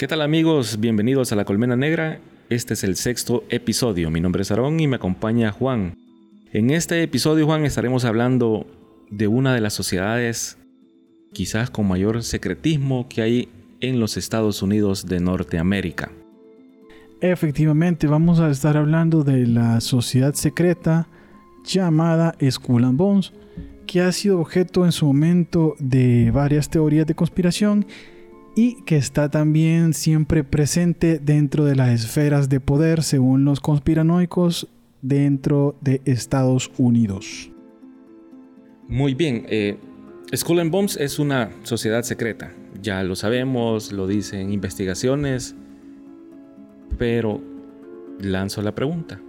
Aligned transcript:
¿Qué 0.00 0.08
tal 0.08 0.22
amigos? 0.22 0.80
Bienvenidos 0.80 1.30
a 1.30 1.36
La 1.36 1.44
Colmena 1.44 1.76
Negra. 1.76 2.20
Este 2.48 2.72
es 2.72 2.84
el 2.84 2.96
sexto 2.96 3.44
episodio. 3.50 4.10
Mi 4.10 4.18
nombre 4.18 4.40
es 4.40 4.50
Aarón 4.50 4.80
y 4.80 4.88
me 4.88 4.96
acompaña 4.96 5.52
Juan. 5.52 5.94
En 6.54 6.70
este 6.70 7.02
episodio, 7.02 7.44
Juan, 7.44 7.66
estaremos 7.66 8.06
hablando 8.06 8.66
de 9.10 9.28
una 9.28 9.52
de 9.52 9.60
las 9.60 9.74
sociedades 9.74 10.56
quizás 11.34 11.68
con 11.68 11.86
mayor 11.86 12.22
secretismo 12.22 13.10
que 13.10 13.20
hay 13.20 13.48
en 13.80 14.00
los 14.00 14.16
Estados 14.16 14.62
Unidos 14.62 15.04
de 15.04 15.20
Norteamérica. 15.20 16.10
Efectivamente, 17.20 18.06
vamos 18.06 18.40
a 18.40 18.48
estar 18.48 18.78
hablando 18.78 19.22
de 19.22 19.46
la 19.46 19.82
sociedad 19.82 20.32
secreta 20.32 21.08
llamada 21.62 22.34
Skull 22.50 22.84
and 22.84 22.96
Bones, 22.96 23.34
que 23.86 24.00
ha 24.00 24.10
sido 24.12 24.40
objeto 24.40 24.86
en 24.86 24.92
su 24.92 25.04
momento 25.04 25.74
de 25.78 26.30
varias 26.30 26.70
teorías 26.70 27.06
de 27.06 27.14
conspiración 27.14 27.84
y 28.54 28.82
que 28.82 28.96
está 28.96 29.30
también 29.30 29.94
siempre 29.94 30.44
presente 30.44 31.18
dentro 31.18 31.64
de 31.64 31.76
las 31.76 31.88
esferas 31.90 32.48
de 32.48 32.60
poder 32.60 33.02
según 33.02 33.44
los 33.44 33.60
conspiranoicos 33.60 34.68
dentro 35.02 35.76
de 35.80 36.02
Estados 36.04 36.70
Unidos. 36.76 37.50
Muy 38.88 39.14
bien, 39.14 39.46
eh, 39.48 39.78
Skull 40.34 40.60
and 40.60 40.70
Bones 40.70 40.96
es 40.96 41.18
una 41.18 41.50
sociedad 41.62 42.02
secreta, 42.02 42.52
ya 42.82 43.02
lo 43.02 43.14
sabemos, 43.16 43.92
lo 43.92 44.06
dicen 44.06 44.52
investigaciones, 44.52 45.54
pero 46.98 47.40
lanzo 48.20 48.62
la 48.62 48.74
pregunta. 48.74 49.20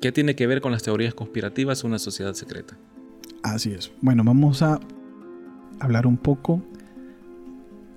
¿Qué 0.00 0.12
tiene 0.12 0.36
que 0.36 0.46
ver 0.46 0.60
con 0.60 0.72
las 0.72 0.82
teorías 0.82 1.14
conspirativas 1.14 1.82
una 1.82 1.98
sociedad 1.98 2.34
secreta? 2.34 2.76
Así 3.42 3.72
es. 3.72 3.90
Bueno, 4.02 4.22
vamos 4.22 4.62
a 4.62 4.78
hablar 5.80 6.06
un 6.06 6.18
poco 6.18 6.62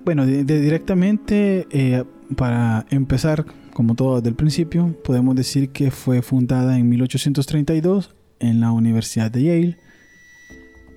bueno, 0.08 0.24
directamente 0.24 1.66
eh, 1.70 2.02
para 2.34 2.86
empezar, 2.88 3.44
como 3.74 3.94
todo 3.94 4.16
desde 4.16 4.30
el 4.30 4.36
principio, 4.36 4.96
podemos 5.04 5.36
decir 5.36 5.68
que 5.68 5.90
fue 5.90 6.22
fundada 6.22 6.78
en 6.78 6.88
1832 6.88 8.16
en 8.38 8.58
la 8.58 8.72
Universidad 8.72 9.30
de 9.30 9.42
Yale 9.42 9.76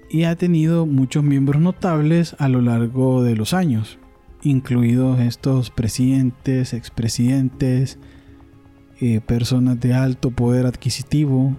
y 0.10 0.24
ha 0.24 0.38
tenido 0.38 0.86
muchos 0.86 1.26
miembros 1.26 1.62
notables 1.62 2.38
a 2.40 2.48
lo 2.48 2.62
largo 2.62 3.22
de 3.22 3.36
los 3.36 3.54
años, 3.54 4.00
incluidos 4.44 5.20
estos 5.20 5.72
presidentes, 5.72 6.74
expresidentes, 6.74 8.00
eh, 9.02 9.20
personas 9.20 9.78
de 9.82 9.94
alto 9.94 10.32
poder 10.32 10.66
adquisitivo 10.66 11.58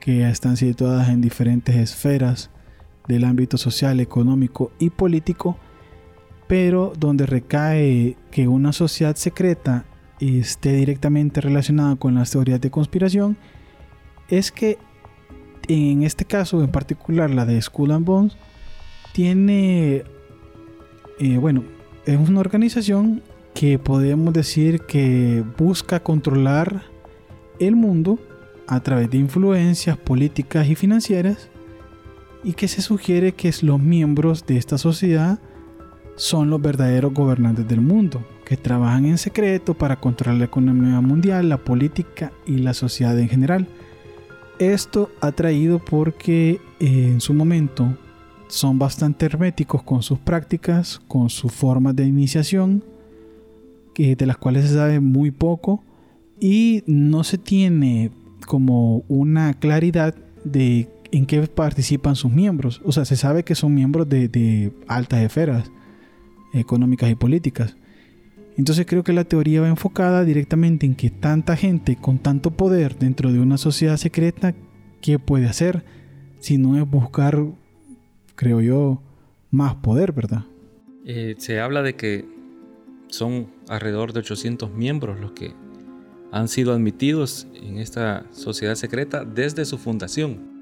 que 0.00 0.26
están 0.26 0.56
situadas 0.56 1.10
en 1.10 1.20
diferentes 1.20 1.76
esferas 1.76 2.48
del 3.08 3.24
ámbito 3.24 3.58
social, 3.58 4.00
económico 4.00 4.72
y 4.78 4.88
político 4.88 5.58
pero 6.48 6.92
donde 6.98 7.26
recae 7.26 8.16
que 8.30 8.48
una 8.48 8.72
sociedad 8.72 9.14
secreta 9.14 9.84
esté 10.18 10.72
directamente 10.72 11.40
relacionada 11.40 11.94
con 11.96 12.14
las 12.14 12.32
teorías 12.32 12.60
de 12.60 12.70
conspiración 12.70 13.36
es 14.28 14.50
que 14.50 14.78
en 15.68 16.02
este 16.02 16.24
caso 16.24 16.62
en 16.62 16.70
particular 16.70 17.30
la 17.30 17.44
de 17.44 17.60
Skull 17.60 17.92
and 17.92 18.04
Bones 18.04 18.36
tiene 19.12 20.02
eh, 21.20 21.36
bueno 21.38 21.62
es 22.06 22.16
una 22.16 22.40
organización 22.40 23.22
que 23.54 23.78
podemos 23.78 24.32
decir 24.32 24.80
que 24.80 25.44
busca 25.58 26.00
controlar 26.00 26.82
el 27.60 27.76
mundo 27.76 28.18
a 28.66 28.80
través 28.80 29.10
de 29.10 29.18
influencias 29.18 29.96
políticas 29.96 30.68
y 30.68 30.74
financieras 30.74 31.50
y 32.44 32.52
que 32.54 32.68
se 32.68 32.82
sugiere 32.82 33.32
que 33.32 33.52
los 33.62 33.80
miembros 33.80 34.46
de 34.46 34.56
esta 34.56 34.78
sociedad 34.78 35.38
son 36.18 36.50
los 36.50 36.60
verdaderos 36.60 37.14
gobernantes 37.14 37.66
del 37.66 37.80
mundo, 37.80 38.26
que 38.44 38.56
trabajan 38.56 39.06
en 39.06 39.18
secreto 39.18 39.74
para 39.74 39.96
controlar 39.96 40.38
la 40.38 40.44
economía 40.46 41.00
mundial, 41.00 41.48
la 41.48 41.58
política 41.58 42.32
y 42.44 42.58
la 42.58 42.74
sociedad 42.74 43.18
en 43.18 43.28
general. 43.28 43.68
Esto 44.58 45.10
ha 45.20 45.30
traído 45.32 45.78
porque 45.78 46.60
eh, 46.80 47.10
en 47.12 47.20
su 47.20 47.32
momento 47.32 47.96
son 48.48 48.78
bastante 48.78 49.26
herméticos 49.26 49.82
con 49.84 50.02
sus 50.02 50.18
prácticas, 50.18 51.00
con 51.06 51.30
sus 51.30 51.52
formas 51.52 51.94
de 51.94 52.04
iniciación, 52.04 52.82
de 53.96 54.26
las 54.26 54.36
cuales 54.36 54.68
se 54.68 54.74
sabe 54.74 55.00
muy 55.00 55.32
poco 55.32 55.82
y 56.38 56.84
no 56.86 57.24
se 57.24 57.36
tiene 57.36 58.12
como 58.46 58.98
una 59.08 59.54
claridad 59.54 60.14
de 60.44 60.88
en 61.10 61.26
qué 61.26 61.40
participan 61.48 62.14
sus 62.14 62.30
miembros. 62.30 62.80
O 62.84 62.92
sea, 62.92 63.04
se 63.04 63.16
sabe 63.16 63.42
que 63.42 63.56
son 63.56 63.74
miembros 63.74 64.08
de 64.08 64.72
altas 64.86 65.20
esferas, 65.22 65.72
económicas 66.52 67.10
y 67.10 67.14
políticas. 67.14 67.76
Entonces 68.56 68.86
creo 68.86 69.04
que 69.04 69.12
la 69.12 69.24
teoría 69.24 69.60
va 69.60 69.68
enfocada 69.68 70.24
directamente 70.24 70.84
en 70.84 70.96
que 70.96 71.10
tanta 71.10 71.56
gente 71.56 71.96
con 71.96 72.18
tanto 72.18 72.50
poder 72.50 72.98
dentro 72.98 73.32
de 73.32 73.38
una 73.38 73.56
sociedad 73.56 73.96
secreta, 73.96 74.54
¿qué 75.00 75.18
puede 75.18 75.46
hacer? 75.46 75.84
Si 76.40 76.58
no 76.58 76.76
es 76.76 76.88
buscar, 76.88 77.44
creo 78.34 78.60
yo, 78.60 79.00
más 79.50 79.76
poder, 79.76 80.12
¿verdad? 80.12 80.44
Eh, 81.04 81.36
se 81.38 81.60
habla 81.60 81.82
de 81.82 81.94
que 81.94 82.24
son 83.06 83.46
alrededor 83.68 84.12
de 84.12 84.20
800 84.20 84.72
miembros 84.72 85.20
los 85.20 85.32
que 85.32 85.54
han 86.32 86.48
sido 86.48 86.72
admitidos 86.72 87.46
en 87.54 87.78
esta 87.78 88.26
sociedad 88.32 88.74
secreta 88.74 89.24
desde 89.24 89.64
su 89.64 89.78
fundación. 89.78 90.58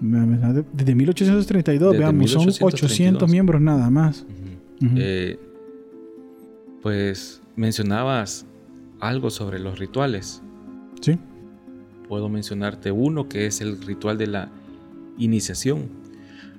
Desde 0.00 0.94
1832, 0.94 1.96
veamos, 1.96 2.30
son 2.30 2.48
800 2.60 3.30
miembros 3.30 3.60
nada 3.60 3.90
más. 3.90 4.26
Eh, 4.80 5.38
pues 6.82 7.42
mencionabas 7.56 8.46
algo 9.00 9.30
sobre 9.30 9.58
los 9.58 9.78
rituales. 9.78 10.42
Sí. 11.00 11.18
Puedo 12.08 12.28
mencionarte 12.28 12.92
uno 12.92 13.28
que 13.28 13.46
es 13.46 13.60
el 13.60 13.80
ritual 13.82 14.18
de 14.18 14.28
la 14.28 14.50
iniciación, 15.18 15.88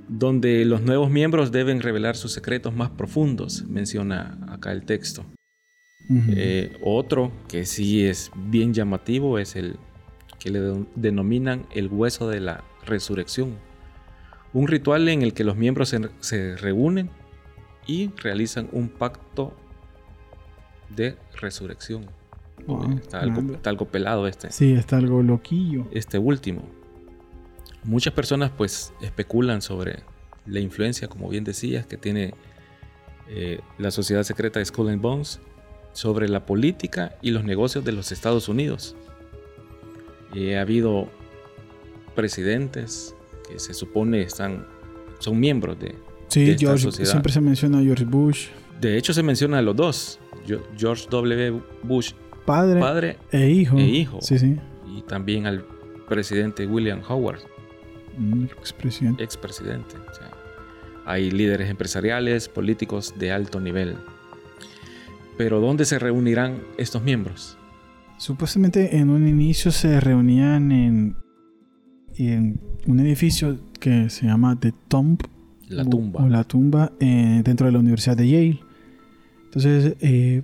donde 0.08 0.66
los 0.66 0.82
nuevos 0.82 1.10
miembros 1.10 1.52
deben 1.52 1.82
revelar 1.82 2.16
sus 2.16 2.34
secretos 2.34 2.76
más 2.76 2.90
profundos, 2.92 3.64
menciona 3.68 4.38
acá 4.50 4.72
el 4.72 4.84
texto. 4.84 5.26
Eh, 6.12 6.76
otro 6.82 7.32
que 7.48 7.68
sí 7.68 8.04
es 8.04 8.32
bien 8.36 8.74
llamativo 8.74 9.38
es 9.38 9.56
el 9.56 9.76
que 10.40 10.50
le 10.50 10.86
denominan 10.96 11.68
el 11.72 11.88
hueso 11.88 12.28
de 12.30 12.40
la 12.40 12.64
resurrección. 12.84 13.58
Un 14.52 14.68
ritual 14.68 15.08
en 15.08 15.22
el 15.22 15.36
que 15.36 15.44
los 15.44 15.56
miembros 15.56 15.96
se 16.20 16.58
reúnen 16.58 17.12
y 17.88 18.10
realizan 18.10 18.70
un 18.72 18.90
pacto 18.90 19.54
de 20.90 21.18
resurrección. 21.40 22.06
está, 23.02 23.22
algo, 23.70 23.86
pelado 23.86 24.28
este. 24.28 24.52
Sí, 24.52 24.74
está 24.74 24.98
algo 24.98 25.22
loquillo. 25.24 25.88
Este 25.92 26.18
último. 26.18 26.64
Muchas 27.84 28.14
personas 28.14 28.52
pues 28.56 28.94
especulan 29.02 29.62
sobre 29.62 30.04
la 30.46 30.60
influencia, 30.60 31.08
como 31.08 31.30
bien 31.30 31.44
decías, 31.44 31.86
que 31.86 31.98
tiene 31.98 32.34
eh, 33.30 33.62
la 33.78 33.92
sociedad 33.92 34.24
secreta 34.24 34.60
de 34.60 34.66
Skull 34.66 34.90
and 34.90 35.02
Bones 35.02 35.40
sobre 35.94 36.28
la 36.28 36.46
política 36.46 37.16
y 37.22 37.32
los 37.32 37.44
negocios 37.44 37.86
de 37.86 37.92
los 37.92 38.12
Estados 38.12 38.50
Unidos. 38.50 38.96
Y 40.34 40.54
ha 40.54 40.62
habido 40.62 41.10
presidentes 42.16 43.16
que 43.48 43.60
se 43.60 43.74
supone 43.74 44.22
están, 44.22 44.68
son 45.20 45.40
miembros 45.40 45.80
de, 45.80 45.96
Sí, 46.30 46.56
George, 46.58 46.92
siempre 46.92 47.32
se 47.32 47.42
menciona 47.42 47.80
a 47.80 47.82
George 47.82 48.06
Bush. 48.06 48.48
De 48.80 48.98
hecho, 48.98 49.14
se 49.14 49.24
menciona 49.24 49.58
a 49.58 49.62
los 49.62 49.76
dos. 49.76 50.20
George 50.78 51.08
W. 51.10 51.62
Bush, 51.84 52.14
padre, 52.46 52.80
padre 52.80 53.18
e 53.32 53.50
hijo. 53.50 53.78
E 53.78 53.84
hijo. 53.84 54.20
Sí, 54.22 54.40
sí. 54.40 54.58
Y 54.96 55.02
también 55.04 55.46
al 55.46 55.66
presidente 56.08 56.66
William 56.66 57.02
Howard. 57.08 57.42
Mm, 58.18 58.46
expresidente. 58.46 59.24
Expresidente. 59.24 59.96
O 60.10 60.14
sea, 60.14 60.32
hay 61.06 61.32
líderes 61.32 61.70
empresariales, 61.70 62.48
políticos 62.48 63.14
de 63.18 63.32
alto 63.32 63.60
nivel. 63.60 63.96
Pero 65.38 65.60
¿dónde 65.60 65.86
se 65.86 66.00
reunirán 66.00 66.62
estos 66.78 67.02
miembros? 67.04 67.58
Supuestamente 68.18 68.98
en 68.98 69.10
un 69.10 69.28
inicio 69.28 69.72
se 69.72 70.00
reunían 70.00 70.72
en, 70.72 71.16
en 72.18 72.60
un 72.86 73.00
edificio 73.00 73.58
que 73.80 74.10
se 74.10 74.26
llama 74.26 74.60
The 74.60 74.74
Tomb 74.90 75.22
la 75.70 75.86
tumba. 75.86 76.28
la 76.28 76.44
tumba 76.44 76.92
eh, 77.00 77.42
dentro 77.44 77.68
de 77.68 77.72
la 77.72 77.80
Universidad 77.80 78.18
de 78.18 78.28
Yale. 78.28 78.60
Entonces, 79.46 79.96
eh, 80.02 80.44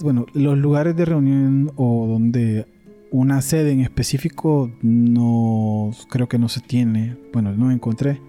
bueno, 0.00 0.26
los 0.34 0.58
lugares 0.58 0.96
de 0.96 1.04
reunión 1.04 1.72
o 1.76 2.06
donde 2.06 2.66
una 3.10 3.40
sede 3.40 3.72
en 3.72 3.80
específico 3.80 4.70
no 4.82 5.92
creo 6.10 6.28
que 6.28 6.38
no 6.38 6.48
se 6.48 6.60
tiene. 6.60 7.16
Bueno, 7.32 7.52
no 7.52 7.70
encontré. 7.70 8.20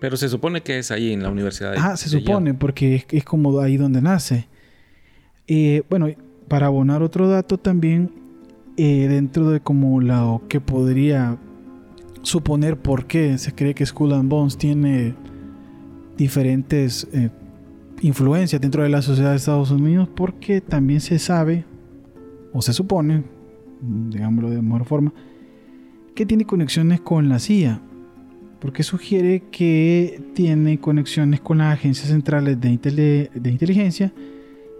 Pero 0.00 0.16
se 0.16 0.28
supone 0.28 0.62
que 0.62 0.78
es 0.78 0.90
ahí 0.90 1.12
en 1.12 1.22
la 1.22 1.30
Universidad 1.30 1.72
de 1.72 1.78
Ah, 1.78 1.96
se 1.96 2.10
supone, 2.10 2.52
porque 2.52 3.06
es, 3.10 3.24
como 3.24 3.58
ahí 3.60 3.78
donde 3.78 4.02
nace. 4.02 4.46
Eh, 5.46 5.82
bueno, 5.88 6.08
para 6.48 6.66
abonar 6.66 7.02
otro 7.02 7.28
dato 7.28 7.58
también, 7.58 8.10
dentro 8.76 9.50
de 9.50 9.60
como 9.60 10.00
lo 10.00 10.42
que 10.48 10.60
podría 10.60 11.38
suponer 12.24 12.78
por 12.78 13.06
qué 13.06 13.38
se 13.38 13.54
cree 13.54 13.74
que 13.74 13.86
Skull 13.86 14.14
and 14.14 14.28
Bones 14.28 14.58
tiene 14.58 15.14
diferentes 16.16 17.06
eh, 17.12 17.30
influencia 18.00 18.58
dentro 18.58 18.82
de 18.82 18.88
la 18.88 19.02
sociedad 19.02 19.30
de 19.30 19.36
Estados 19.36 19.70
Unidos 19.70 20.08
porque 20.14 20.60
también 20.60 21.00
se 21.00 21.18
sabe, 21.18 21.64
o 22.52 22.62
se 22.62 22.72
supone, 22.72 23.24
digámoslo 23.80 24.50
de 24.50 24.62
mejor 24.62 24.84
forma, 24.84 25.12
que 26.14 26.24
tiene 26.24 26.44
conexiones 26.44 27.00
con 27.00 27.28
la 27.28 27.38
CIA, 27.38 27.80
porque 28.58 28.82
sugiere 28.82 29.42
que 29.50 30.22
tiene 30.34 30.78
conexiones 30.78 31.40
con 31.40 31.58
las 31.58 31.74
agencias 31.74 32.08
centrales 32.08 32.58
de, 32.58 33.30
de 33.34 33.50
inteligencia 33.50 34.12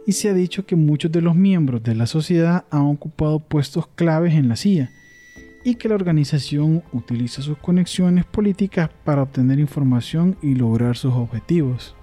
y 0.07 0.13
se 0.13 0.31
ha 0.31 0.35
dicho 0.35 0.65
que 0.65 0.77
muchos 0.77 1.13
de 1.13 1.21
los 1.21 1.37
miembros 1.37 1.83
de 1.83 1.95
la 1.95 2.07
sociedad 2.07 2.65
han 2.71 2.83
ocupado 2.83 3.41
puestos 3.41 3.87
claves 3.89 4.35
en 4.35 4.49
la 4.49 4.57
CIA 4.57 4.91
y 5.65 5.77
que 5.77 5.89
la 5.89 5.95
organización 5.95 6.85
utiliza 6.93 7.43
sus 7.43 7.57
conexiones 7.59 8.27
políticas 8.27 8.91
para 9.03 9.23
obtener 9.23 9.59
información 9.59 10.37
y 10.43 10.55
lograr 10.55 10.97
sus 10.97 11.15
objetivos. 11.15 11.97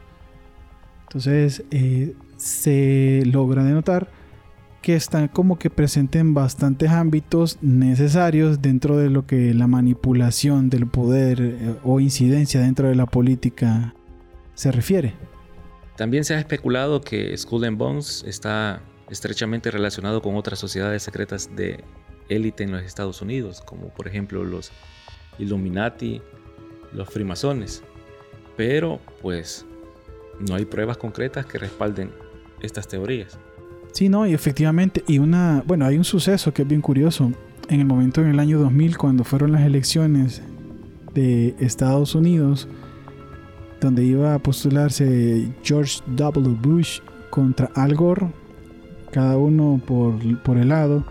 Entonces 1.04 1.64
eh, 1.70 2.16
se 2.38 3.24
logra 3.28 3.64
denotar 3.64 4.10
que 4.82 4.96
están 4.96 5.28
como 5.28 5.60
que 5.60 5.70
presentes 5.70 6.20
en 6.20 6.34
bastantes 6.34 6.90
ámbitos 6.90 7.60
necesarios 7.62 8.64
dentro 8.64 8.98
de 8.98 9.12
lo 9.12 9.28
que 9.28 9.54
la 9.54 9.68
manipulación 9.68 10.72
del 10.72 10.88
poder 10.88 11.40
eh, 11.40 11.76
o 11.84 12.00
incidencia 12.00 12.62
dentro 12.62 12.88
de 12.88 12.96
la 12.96 13.06
política 13.06 13.94
se 14.56 14.72
refiere. 14.72 15.14
También 15.98 16.24
se 16.24 16.34
ha 16.34 16.40
especulado 16.40 17.02
que 17.02 17.38
Skull 17.38 17.66
and 17.66 17.78
Bones 17.78 18.24
está 18.26 18.82
estrechamente 19.12 19.70
relacionado 19.70 20.22
con 20.22 20.36
otras 20.36 20.58
sociedades 20.58 21.04
secretas 21.04 21.56
de 21.56 21.84
élite 22.32 22.64
en 22.64 22.72
los 22.72 22.84
Estados 22.84 23.22
Unidos, 23.22 23.62
como 23.62 23.90
por 23.90 24.08
ejemplo 24.08 24.44
los 24.44 24.72
Illuminati, 25.38 26.22
los 26.94 27.10
Freemasones. 27.10 27.84
Pero 28.58 29.00
pues 29.22 29.66
no 30.40 30.56
hay 30.56 30.66
pruebas 30.66 30.98
concretas 30.98 31.46
que 31.46 31.58
respalden 31.58 32.12
estas 32.62 32.88
teorías. 32.88 33.38
Sí, 33.92 34.08
no, 34.08 34.26
y 34.26 34.34
efectivamente, 34.34 35.04
y 35.08 35.20
una, 35.20 35.64
bueno, 35.66 35.86
hay 35.86 35.98
un 35.98 36.06
suceso 36.06 36.54
que 36.54 36.62
es 36.62 36.68
bien 36.68 36.82
curioso. 36.82 37.32
En 37.68 37.80
el 37.80 37.86
momento 37.86 38.22
en 38.22 38.28
el 38.30 38.40
año 38.40 38.60
2000, 38.60 38.98
cuando 38.98 39.24
fueron 39.24 39.52
las 39.52 39.62
elecciones 39.62 40.42
de 41.14 41.56
Estados 41.60 42.16
Unidos, 42.16 42.68
donde 43.80 44.04
iba 44.04 44.34
a 44.34 44.40
postularse 44.40 45.50
George 45.64 46.02
W. 46.08 46.58
Bush 46.62 47.00
contra 47.30 47.70
Al 47.76 47.96
Gore, 47.96 48.28
cada 49.12 49.38
uno 49.38 49.82
por, 49.86 50.14
por 50.44 50.58
el 50.58 50.70
lado, 50.70 51.04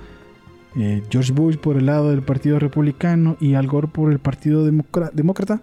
eh, 0.77 1.03
George 1.11 1.33
Bush 1.33 1.57
por 1.57 1.77
el 1.77 1.87
lado 1.87 2.11
del 2.11 2.23
Partido 2.23 2.59
Republicano 2.59 3.37
y 3.41 3.55
Al 3.55 3.67
Gore 3.67 3.89
por 3.89 4.13
el 4.13 4.19
Partido 4.19 4.65
Demócrata. 4.65 5.63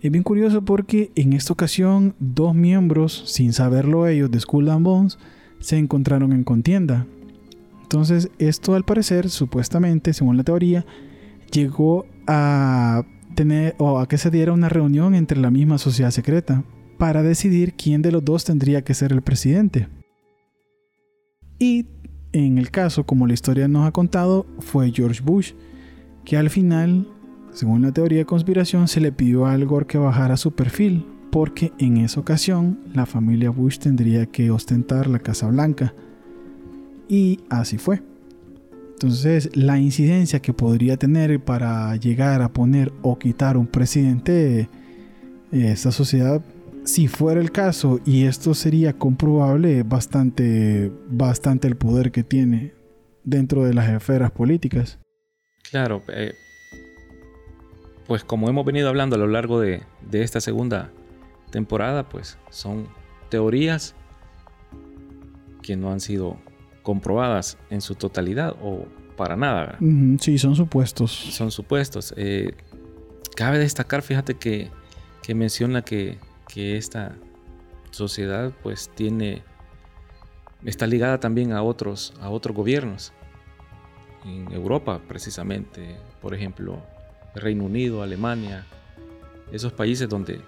Es 0.00 0.10
bien 0.10 0.22
curioso 0.22 0.64
porque 0.64 1.10
en 1.14 1.32
esta 1.32 1.52
ocasión 1.52 2.14
dos 2.18 2.54
miembros, 2.54 3.24
sin 3.26 3.52
saberlo 3.52 4.06
ellos, 4.06 4.30
de 4.30 4.38
Skull 4.38 4.68
and 4.68 4.84
Bones, 4.84 5.18
se 5.60 5.78
encontraron 5.78 6.32
en 6.32 6.44
contienda. 6.44 7.06
Entonces 7.82 8.30
esto 8.38 8.74
al 8.74 8.84
parecer, 8.84 9.30
supuestamente, 9.30 10.12
según 10.12 10.36
la 10.36 10.44
teoría, 10.44 10.84
llegó 11.50 12.06
a 12.26 13.04
tener 13.34 13.74
o 13.78 13.98
a 13.98 14.06
que 14.08 14.18
se 14.18 14.30
diera 14.30 14.52
una 14.52 14.68
reunión 14.68 15.14
entre 15.14 15.38
la 15.38 15.50
misma 15.50 15.78
sociedad 15.78 16.10
secreta 16.10 16.64
para 16.98 17.22
decidir 17.22 17.74
quién 17.74 18.02
de 18.02 18.12
los 18.12 18.24
dos 18.24 18.44
tendría 18.44 18.82
que 18.82 18.94
ser 18.94 19.12
el 19.12 19.22
presidente. 19.22 19.88
Y 21.58 21.86
en 22.34 22.58
el 22.58 22.70
caso, 22.70 23.04
como 23.04 23.26
la 23.26 23.32
historia 23.32 23.66
nos 23.66 23.88
ha 23.88 23.92
contado, 23.92 24.44
fue 24.58 24.90
George 24.90 25.22
Bush, 25.22 25.52
que 26.26 26.36
al 26.36 26.50
final 26.50 27.06
según 27.54 27.82
la 27.82 27.92
teoría 27.92 28.18
de 28.18 28.24
conspiración, 28.24 28.88
se 28.88 29.00
le 29.00 29.12
pidió 29.12 29.46
a 29.46 29.52
Al 29.52 29.64
Gore 29.64 29.86
que 29.86 29.96
bajara 29.96 30.36
su 30.36 30.52
perfil, 30.52 31.06
porque 31.30 31.72
en 31.78 31.98
esa 31.98 32.18
ocasión 32.18 32.80
la 32.92 33.06
familia 33.06 33.50
Bush 33.50 33.78
tendría 33.78 34.26
que 34.26 34.50
ostentar 34.50 35.06
la 35.06 35.20
Casa 35.20 35.46
Blanca. 35.46 35.94
Y 37.08 37.40
así 37.48 37.78
fue. 37.78 38.02
Entonces, 38.94 39.50
la 39.54 39.78
incidencia 39.78 40.42
que 40.42 40.52
podría 40.52 40.96
tener 40.96 41.40
para 41.40 41.94
llegar 41.94 42.42
a 42.42 42.52
poner 42.52 42.92
o 43.02 43.20
quitar 43.20 43.56
un 43.56 43.68
presidente 43.68 44.68
de 45.52 45.70
esta 45.70 45.92
sociedad, 45.92 46.42
si 46.84 47.08
fuera 47.08 47.40
el 47.40 47.50
caso 47.50 48.00
y 48.04 48.26
esto 48.26 48.54
sería 48.54 48.92
comprobable, 48.92 49.82
bastante, 49.82 50.92
bastante 51.08 51.66
el 51.68 51.76
poder 51.76 52.12
que 52.12 52.22
tiene 52.22 52.74
dentro 53.24 53.64
de 53.64 53.74
las 53.74 53.88
esferas 53.90 54.30
políticas. 54.30 54.98
Claro, 55.70 56.02
eh, 56.08 56.32
pues 58.06 58.22
como 58.24 58.48
hemos 58.48 58.64
venido 58.64 58.88
hablando 58.88 59.16
a 59.16 59.18
lo 59.18 59.26
largo 59.26 59.60
de, 59.60 59.82
esta 60.12 60.40
segunda 60.40 60.90
temporada, 61.50 62.08
pues 62.08 62.38
son 62.50 62.86
teorías 63.30 63.94
que 65.62 65.76
no 65.76 65.90
han 65.90 66.00
sido 66.00 66.36
comprobadas 66.82 67.56
en 67.70 67.80
su 67.80 67.94
totalidad 67.94 68.54
o 68.62 68.86
para 69.16 69.36
nada. 69.36 69.78
sí, 70.20 70.38
son 70.38 70.56
supuestos. 70.56 71.10
Son 71.10 71.50
supuestos. 71.50 72.12
Eh, 72.16 72.52
cabe 73.36 73.58
destacar, 73.58 74.02
fíjate 74.02 74.34
que, 74.34 74.70
menciona 75.34 75.82
que, 75.82 76.18
esta 76.56 77.16
sociedad 77.90 78.52
pues 78.62 78.90
tiene 78.94 79.42
está 80.64 80.86
ligada 80.86 81.18
también 81.18 81.52
a 81.52 81.62
otros 81.62 82.14
a 82.20 82.30
otros 82.30 82.56
gobiernos 82.56 83.12
en 84.24 84.52
Europa 84.52 85.00
precisamente 85.08 85.96
por 86.20 86.34
ejemplo 86.34 86.80
Reino 87.34 87.64
Unido, 87.64 88.02
Alemania, 88.02 88.64
esos 89.52 89.72
países 89.72 90.08
donde 90.08 90.40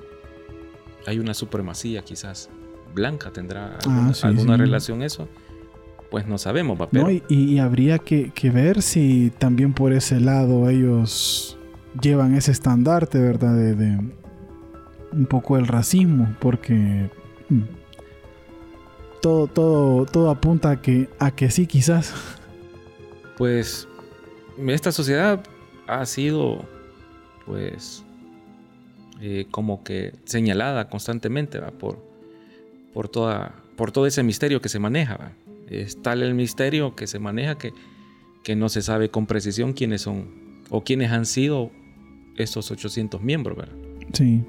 hay 1.06 1.18
una 1.18 1.34
supremacía 1.34 2.02
quizás 2.02 2.48
blanca, 2.94 3.30
tendrá 3.30 3.78
ah, 3.86 4.12
alguna, 4.22 4.56
relación 4.56 5.02
eso, 5.02 5.28
pues 6.10 6.26
no 6.26 6.38
sabemos. 6.38 6.78
Pero... 6.90 7.10
y, 7.10 7.58
habría 7.58 7.98
que, 7.98 8.32
ver 8.52 8.82
si 8.82 9.32
también 9.38 9.72
por 9.72 9.92
ese 9.92 10.20
lado 10.20 10.68
ellos 10.68 11.58
llevan 12.00 12.34
ese 12.34 12.52
estandarte, 12.52 13.18
¿verdad? 13.18 13.54
De, 13.54 13.98
un 15.16 15.26
poco 15.26 15.56
el 15.56 15.66
racismo, 15.66 16.36
porque 16.40 17.10
mm, 17.48 17.62
todo, 19.22 19.46
todo, 19.46 20.06
todo 20.06 20.30
apunta 20.30 20.70
a 20.70 20.82
que, 20.82 21.08
a 21.18 21.30
que 21.30 21.50
sí, 21.50 21.66
quizás. 21.66 22.14
Pues 23.36 23.88
esta 24.68 24.92
sociedad 24.92 25.42
ha 25.86 26.06
sido 26.06 26.64
pues 27.44 28.04
eh, 29.20 29.46
como 29.50 29.82
que 29.82 30.14
señalada 30.24 30.88
constantemente 30.88 31.60
por, 31.78 31.98
por, 32.92 33.08
toda, 33.08 33.54
por 33.76 33.92
todo 33.92 34.06
ese 34.06 34.22
misterio 34.22 34.60
que 34.60 34.68
se 34.68 34.78
maneja. 34.78 35.32
Es 35.68 36.00
tal 36.02 36.22
el 36.22 36.34
misterio 36.34 36.94
que 36.94 37.06
se 37.06 37.18
maneja 37.18 37.56
que, 37.56 37.72
que 38.44 38.54
no 38.56 38.68
se 38.68 38.82
sabe 38.82 39.10
con 39.10 39.26
precisión 39.26 39.72
quiénes 39.72 40.02
son 40.02 40.62
o 40.70 40.82
quiénes 40.82 41.12
han 41.12 41.26
sido 41.26 41.70
estos 42.36 42.70
800 42.70 43.22
miembros. 43.22 43.56
¿verdad? 43.56 43.76
Sí. 44.12 44.44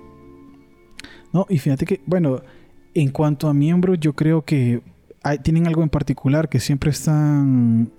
No, 1.33 1.45
y 1.49 1.59
fíjate 1.59 1.85
que, 1.85 2.01
bueno, 2.05 2.41
en 2.93 3.09
cuanto 3.09 3.47
a 3.47 3.53
miembros, 3.53 3.99
yo 3.99 4.13
creo 4.13 4.43
que 4.43 4.81
tienen 5.43 5.67
algo 5.67 5.83
en 5.83 5.89
particular 5.89 6.49
que 6.49 6.59
siempre 6.59 6.89
están 6.91 7.91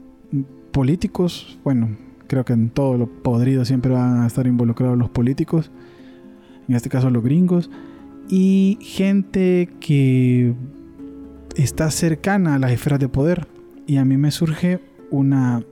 políticos, 0.73 1.59
bueno, 1.65 1.97
creo 2.27 2.45
que 2.45 2.53
en 2.53 2.71
todo 2.71 2.97
lo 2.97 3.07
podrido 3.07 3.65
siempre 3.65 3.93
van 3.93 4.23
a 4.23 4.27
estar 4.27 4.47
involucrados 4.47 4.97
los 4.97 5.11
políticos, 5.11 5.71
en 6.69 6.75
este 6.75 6.89
caso 6.89 7.11
los 7.11 7.23
gringos, 7.23 7.71
y 8.29 8.79
gente 8.81 9.69
que 9.81 10.55
está 11.57 11.91
cercana 11.91 12.55
a 12.55 12.59
las 12.59 12.73
esferas 12.73 13.01
de 13.01 13.09
poder. 13.09 13.47
Y 13.87 13.97
a 13.97 14.05
mí 14.05 14.17
me 14.17 14.31
surge 14.31 14.81
una 15.11 15.63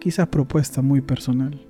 quizás 0.00 0.28
propuesta 0.28 0.80
muy 0.80 1.00
personal. 1.00 1.60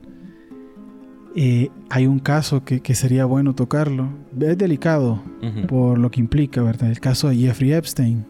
Eh, 1.37 1.71
hay 1.91 2.07
un 2.07 2.19
caso 2.19 2.65
que, 2.65 2.95
sería 2.95 3.25
bueno 3.25 3.55
tocarlo. 3.55 4.09
Es 4.41 4.59
delicado 4.59 5.23
por 5.69 5.99
lo 5.99 6.11
que 6.11 6.21
implica, 6.21 6.63
¿verdad? 6.63 6.91
El 6.91 7.01
caso 7.01 7.29
de 7.29 7.37
Jeffrey 7.37 7.73
Epstein 7.73 8.25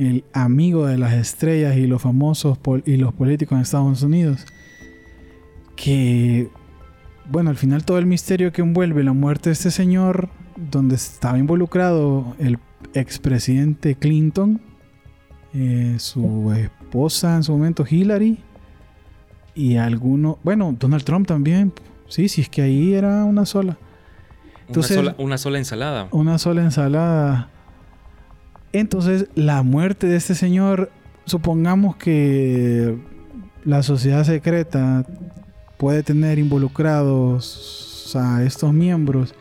el 0.00 0.24
amigo 0.32 0.86
de 0.86 0.96
las 0.96 1.12
estrellas 1.12 1.76
y 1.76 1.86
los 1.86 2.00
famosos 2.00 2.58
y 2.86 2.96
los 2.96 3.12
políticos 3.12 3.56
en 3.56 3.62
Estados 3.62 4.02
Unidos, 4.02 4.46
que, 5.76 6.48
bueno, 7.30 7.50
al 7.50 7.56
final 7.56 7.84
todo 7.84 7.98
el 7.98 8.06
misterio 8.06 8.50
que 8.50 8.62
envuelve 8.62 9.04
la 9.04 9.12
muerte 9.12 9.50
de 9.50 9.52
este 9.52 9.70
señor, 9.70 10.30
donde 10.56 10.94
estaba 10.94 11.38
involucrado 11.38 12.34
el 12.38 12.58
expresidente 12.94 13.94
Clinton, 13.94 14.62
eh, 15.52 15.96
su 15.98 16.50
esposa 16.52 17.36
en 17.36 17.42
su 17.42 17.52
momento 17.52 17.84
Hillary, 17.88 18.38
y 19.54 19.76
alguno, 19.76 20.38
bueno, 20.42 20.74
Donald 20.78 21.04
Trump 21.04 21.26
también, 21.26 21.72
sí, 22.08 22.28
sí, 22.28 22.42
es 22.42 22.48
que 22.48 22.62
ahí 22.62 22.94
era 22.94 23.24
una 23.24 23.46
sola. 23.46 23.76
Entonces, 24.66 24.98
una, 24.98 25.10
sola, 25.10 25.24
una 25.24 25.38
sola 25.38 25.58
ensalada. 25.58 26.08
Una 26.12 26.38
sola 26.38 26.62
ensalada. 26.62 27.48
Entonces, 28.72 29.26
la 29.34 29.62
muerte 29.62 30.06
de 30.06 30.16
este 30.16 30.34
señor, 30.34 30.90
supongamos 31.24 31.96
que 31.96 32.96
la 33.64 33.82
sociedad 33.82 34.24
secreta 34.24 35.04
puede 35.76 36.02
tener 36.02 36.38
involucrados 36.38 38.14
a 38.14 38.42
estos 38.42 38.72
miembros 38.72 39.34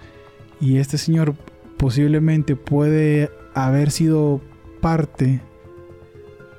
y 0.59 0.77
este 0.77 0.97
señor 0.97 1.35
posiblemente 1.77 2.55
puede 2.55 3.29
haber 3.53 3.91
sido 3.91 4.41
parte, 4.81 5.41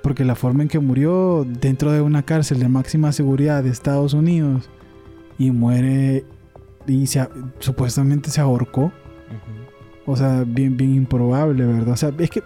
porque 0.02 0.24
la 0.24 0.34
forma 0.34 0.62
en 0.62 0.68
que 0.68 0.78
murió 0.78 1.46
dentro 1.46 1.92
de 1.92 2.00
una 2.00 2.22
cárcel 2.22 2.58
de 2.58 2.68
máxima 2.68 3.12
seguridad 3.12 3.62
de 3.62 3.70
Estados 3.70 4.14
Unidos 4.14 4.68
y 5.38 5.50
muere 5.50 6.24
y 6.86 7.06
supuestamente 7.58 8.30
se 8.30 8.40
ahorcó. 8.40 8.92
O 10.06 10.16
sea, 10.16 10.44
bien, 10.46 10.76
bien 10.76 10.94
improbable, 10.94 11.64
¿verdad? 11.64 11.92
O 11.92 11.96
sea, 11.96 12.12
es 12.18 12.30
que 12.30 12.42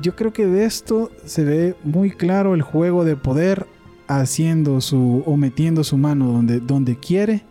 yo 0.00 0.16
creo 0.16 0.32
que 0.32 0.46
de 0.46 0.64
esto 0.64 1.10
se 1.24 1.44
ve 1.44 1.76
muy 1.84 2.10
claro 2.10 2.54
el 2.54 2.62
juego 2.62 3.04
de 3.04 3.16
poder 3.16 3.66
haciendo 4.08 4.80
su 4.80 5.22
o 5.24 5.36
metiendo 5.36 5.84
su 5.84 5.96
mano 5.96 6.32
donde, 6.32 6.58
donde 6.58 6.96
quiere 6.96 7.44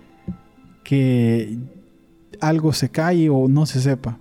que 0.83 1.57
algo 2.41 2.73
se 2.73 2.89
calle 2.89 3.29
o 3.29 3.47
no 3.47 3.65
se 3.65 3.79
sepa. 3.79 4.17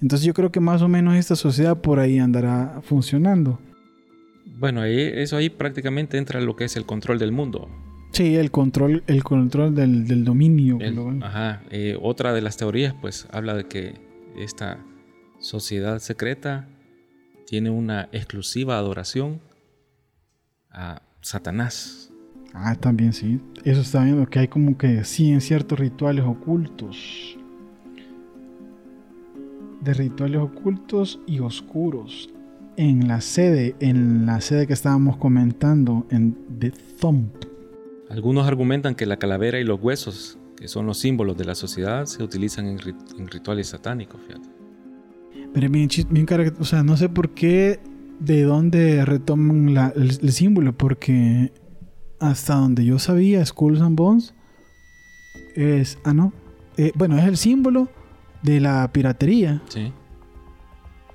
Entonces 0.00 0.26
yo 0.26 0.34
creo 0.34 0.50
que 0.50 0.58
más 0.58 0.82
o 0.82 0.88
menos 0.88 1.14
esta 1.14 1.36
sociedad 1.36 1.80
por 1.80 2.00
ahí 2.00 2.18
andará 2.18 2.80
funcionando. 2.82 3.60
Bueno, 4.62 4.82
ahí, 4.82 5.10
eso 5.14 5.36
ahí 5.36 5.50
prácticamente 5.50 6.18
entra 6.18 6.40
lo 6.40 6.54
que 6.54 6.62
es 6.62 6.76
el 6.76 6.86
control 6.86 7.18
del 7.18 7.32
mundo. 7.32 7.68
Sí, 8.12 8.36
el 8.36 8.52
control, 8.52 9.02
el 9.08 9.24
control 9.24 9.74
del, 9.74 10.24
dominio 10.24 10.78
Ajá. 11.20 11.64
Eh, 11.72 11.98
otra 12.00 12.32
de 12.32 12.42
las 12.42 12.58
teorías, 12.58 12.94
pues, 13.00 13.26
habla 13.32 13.56
de 13.56 13.64
que 13.64 13.94
esta 14.38 14.78
sociedad 15.40 15.98
secreta 15.98 16.68
tiene 17.44 17.70
una 17.70 18.08
exclusiva 18.12 18.78
adoración 18.78 19.40
a 20.70 21.02
Satanás. 21.22 22.12
Ah, 22.54 22.76
también 22.76 23.14
sí. 23.14 23.40
Eso 23.64 23.80
está 23.80 24.04
viendo 24.04 24.30
que 24.30 24.38
hay 24.38 24.46
como 24.46 24.78
que 24.78 25.02
sí 25.02 25.32
en 25.32 25.40
ciertos 25.40 25.76
rituales 25.76 26.24
ocultos. 26.24 27.36
De 29.80 29.92
rituales 29.92 30.40
ocultos 30.40 31.18
y 31.26 31.40
oscuros. 31.40 32.32
En 32.76 33.06
la 33.06 33.20
sede, 33.20 33.76
en 33.80 34.26
la 34.26 34.40
sede 34.40 34.66
que 34.66 34.72
estábamos 34.72 35.16
comentando, 35.16 36.06
en 36.10 36.36
The 36.58 36.72
Thump 37.00 37.52
algunos 38.12 38.46
argumentan 38.46 38.94
que 38.94 39.06
la 39.06 39.16
calavera 39.16 39.58
y 39.58 39.64
los 39.64 39.80
huesos, 39.80 40.38
que 40.58 40.68
son 40.68 40.84
los 40.84 40.98
símbolos 40.98 41.34
de 41.38 41.46
la 41.46 41.54
sociedad, 41.54 42.04
se 42.04 42.22
utilizan 42.22 42.66
en, 42.66 42.78
rituales 42.78 43.68
satánicos, 43.68 44.20
fíjate. 44.26 44.48
Pero 45.54 45.70
bien, 45.70 45.88
bien 46.10 46.26
o 46.58 46.64
sea, 46.64 46.82
no 46.82 46.98
sé 46.98 47.08
por 47.08 47.30
qué, 47.30 47.80
de 48.20 48.42
dónde 48.42 49.04
retoman 49.06 49.92
el, 49.96 50.30
símbolo, 50.32 50.76
porque 50.76 51.52
hasta 52.20 52.54
donde 52.54 52.84
yo 52.84 52.98
sabía, 52.98 53.44
Skulls 53.46 53.80
and 53.80 53.96
Bones 53.96 54.34
es, 55.56 55.98
ah, 56.04 56.12
no, 56.12 56.34
eh, 56.76 56.92
bueno, 56.94 57.16
es 57.16 57.24
el 57.24 57.38
símbolo 57.38 57.88
de 58.42 58.60
la 58.60 58.92
piratería. 58.92 59.62
Sí. 59.70 59.90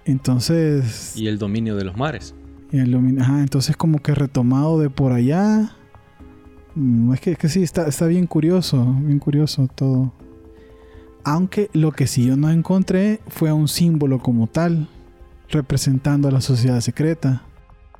Entonces... 0.08 1.16
Y 1.16 1.28
el 1.28 1.38
dominio 1.38 1.76
de 1.76 1.84
los 1.84 1.96
mares. 1.96 2.34
Y 2.72 2.80
el 2.80 2.92
dominio, 2.92 3.22
ajá, 3.22 3.42
entonces 3.42 3.78
como 3.78 4.00
que 4.00 4.16
retomado 4.16 4.80
de 4.80 4.90
por 4.90 5.12
allá 5.12 5.78
Mm, 6.78 7.12
es 7.14 7.22
que, 7.22 7.36
que 7.36 7.50
sí, 7.50 7.64
está, 7.64 7.88
está 7.88 8.06
bien 8.06 8.28
curioso, 8.28 8.86
bien 9.00 9.18
curioso 9.18 9.68
todo. 9.74 10.14
Aunque 11.24 11.72
lo 11.74 11.92
que 11.92 12.06
sí 12.06 12.28
yo 12.28 12.38
no 12.38 12.52
encontré 12.52 13.20
fue 13.28 13.52
un 13.52 13.68
símbolo 13.68 14.20
como 14.20 14.46
tal, 14.46 14.88
representando 15.50 16.28
a 16.28 16.32
la 16.32 16.40
sociedad 16.40 16.80
secreta. 16.82 17.42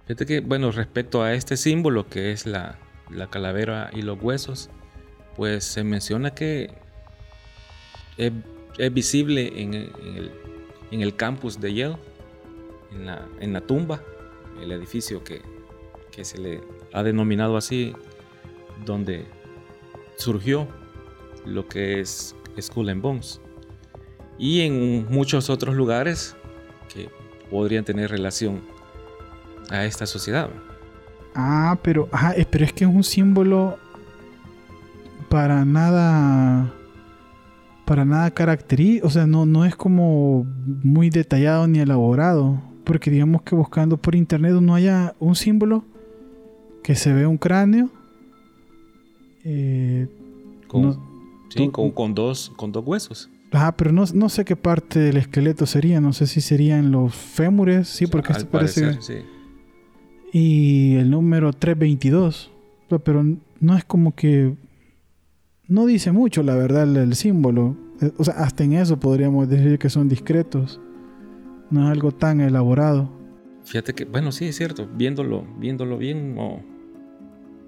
Fíjate 0.06 0.28
que, 0.28 0.42
bueno, 0.42 0.72
respecto 0.72 1.24
a 1.24 1.34
este 1.34 1.58
símbolo 1.58 2.08
que 2.08 2.32
es 2.32 2.46
la, 2.46 2.78
calavera 3.32 3.90
y 3.94 4.04
los 4.04 4.22
huesos, 4.22 4.70
pues 5.36 5.64
se 5.64 5.84
menciona 5.84 6.36
que 6.36 6.76
es, 8.18 8.32
visible 8.94 9.60
en 9.60 9.74
el, 9.74 10.32
campus 11.16 11.60
de 11.60 11.74
Yale, 11.74 11.98
en 12.92 13.06
la, 13.06 13.28
en 13.40 13.54
la 13.54 13.62
tumba, 13.62 14.02
el 14.62 14.72
edificio 14.72 15.24
que, 15.24 15.42
que 16.12 16.26
se 16.26 16.38
le 16.38 16.62
ha 16.94 17.04
denominado 17.04 17.58
así 17.58 17.94
donde 18.86 19.26
surgió 20.18 20.68
lo 21.46 21.68
que 21.68 22.00
es 22.00 22.36
Skull 22.60 22.90
and 22.90 23.02
Bones. 23.02 23.42
Y 24.38 24.62
en 24.62 25.08
muchos 25.10 25.50
otros 25.50 25.76
lugares 25.76 26.36
que 26.94 27.10
podrían 27.50 27.84
tener 27.84 28.12
relación 28.12 28.62
a 29.70 29.86
esta 29.86 30.06
sociedad. 30.06 30.50
Ah, 31.36 31.78
pero, 31.82 32.10
pero 32.52 32.66
es 32.66 32.74
que 32.74 32.84
es 32.84 32.90
un 32.90 33.04
símbolo 33.04 33.78
para 35.30 35.66
nada 35.66 36.74
para 37.88 38.04
nada 38.04 38.30
característico, 38.32 39.08
o 39.08 39.10
sea, 39.10 39.26
no, 39.26 39.46
no 39.46 39.64
es 39.64 39.74
como 39.78 40.46
muy 40.84 41.10
detallado 41.10 41.68
ni 41.70 41.80
elaborado, 41.80 42.62
porque 42.84 43.10
digamos 43.10 43.44
que 43.44 43.56
buscando 43.56 43.96
por 43.96 44.14
internet 44.14 44.52
no 44.62 44.76
haya 44.76 45.16
un 45.20 45.36
símbolo 45.36 45.86
que 46.84 46.96
se 46.96 47.14
ve 47.14 47.26
un 47.26 47.38
cráneo 47.38 47.90
eh, 49.46 50.10
con, 50.68 51.00
sí, 51.48 51.70
con, 51.70 52.14
dos, 52.14 52.52
con 52.58 52.74
dos 52.74 52.86
huesos. 52.86 53.30
Ajá, 53.54 53.78
pero 53.78 53.94
no, 53.94 54.04
no, 54.14 54.28
sé 54.28 54.44
qué 54.44 54.58
parte 54.58 55.00
del 55.00 55.16
esqueleto 55.16 55.66
sería. 55.66 56.02
No 56.02 56.12
sé 56.12 56.28
si 56.28 56.42
serían 56.42 56.92
los 56.92 57.16
fémures. 57.16 57.88
Sí, 57.88 58.06
porque 58.08 58.34
esto 58.34 58.50
parece. 58.50 59.02
sí. 59.02 59.14
Y 60.34 60.96
el 60.96 61.10
número 61.10 61.54
322. 61.54 62.52
Pero 63.06 63.24
no 63.62 63.78
es 63.78 63.86
como 63.86 64.14
que. 64.14 64.58
No 65.68 65.86
dice 65.86 66.12
mucho, 66.12 66.44
la 66.44 66.56
verdad, 66.56 66.84
el, 66.96 67.16
símbolo. 67.16 67.76
Eh, 68.02 68.12
o 68.18 68.24
sea, 68.24 68.36
hasta 68.36 68.64
en 68.64 68.74
eso 68.74 69.00
podríamos 69.00 69.50
decir 69.50 69.78
que 69.78 69.90
son 69.90 70.08
discretos. 70.08 70.80
No 71.70 71.84
es 71.86 71.92
algo 71.92 72.14
tan 72.14 72.40
elaborado. 72.40 73.10
Fíjate 73.66 73.94
que, 73.94 74.06
bueno, 74.06 74.32
sí, 74.32 74.46
es 74.46 74.56
cierto. 74.56 74.88
Viéndolo, 74.96 75.46
viéndolo 75.60 75.98
bien, 75.98 76.36
no, 76.36 76.62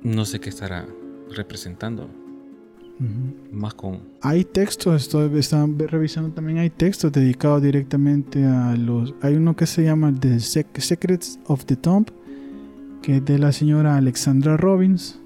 no 0.01 0.25
sé 0.25 0.39
qué 0.39 0.50
estará 0.50 0.88
representando. 1.36 2.10
Más 3.51 3.74
con... 3.75 4.00
Hay 4.22 4.44
textos, 4.44 5.03
estoy 5.03 5.29
revisando 5.29 6.34
también, 6.34 6.58
hay 6.58 6.70
textos 6.70 7.12
dedicados 7.13 7.62
directamente 7.62 8.44
a 8.44 8.75
los... 8.75 9.13
Hay 9.22 9.36
uno 9.36 9.56
que 9.56 9.65
se 9.65 9.84
llama 9.84 10.13
The 10.13 10.39
Secrets 10.39 11.39
of 11.46 11.63
the 11.65 11.77
Tomb, 11.77 12.08
que 13.01 13.18
es 13.18 13.25
de 13.25 13.39
la 13.39 13.53
señora 13.53 13.96
Alexandra 13.96 14.58
Robbins. 14.58 15.18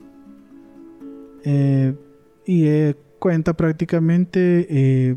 Eh, 1.46 1.96
y 2.45 2.67
eh, 2.67 2.95
cuenta 3.19 3.53
prácticamente 3.53 4.67
eh, 4.69 5.15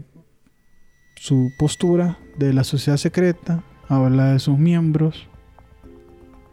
su 1.16 1.50
postura 1.58 2.18
de 2.38 2.52
la 2.52 2.64
sociedad 2.64 2.98
secreta, 2.98 3.62
habla 3.88 4.32
de 4.32 4.38
sus 4.38 4.58
miembros 4.58 5.26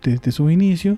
desde 0.03 0.31
su 0.31 0.49
inicio 0.49 0.97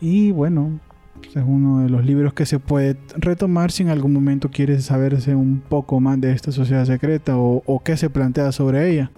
y 0.00 0.30
bueno, 0.30 0.80
es 1.22 1.42
uno 1.44 1.80
de 1.80 1.88
los 1.88 2.04
libros 2.04 2.32
que 2.34 2.46
se 2.46 2.58
puede 2.58 2.96
retomar 3.16 3.72
si 3.72 3.82
en 3.82 3.88
algún 3.88 4.12
momento 4.12 4.50
quieres 4.50 4.84
saberse 4.84 5.34
un 5.34 5.60
poco 5.60 6.00
más 6.00 6.20
de 6.20 6.32
esta 6.32 6.52
sociedad 6.52 6.84
secreta 6.84 7.34
o, 7.36 7.82
qué 7.84 7.96
se 7.96 8.10
plantea 8.10 8.52
sobre 8.52 8.90
ella. 8.90 9.10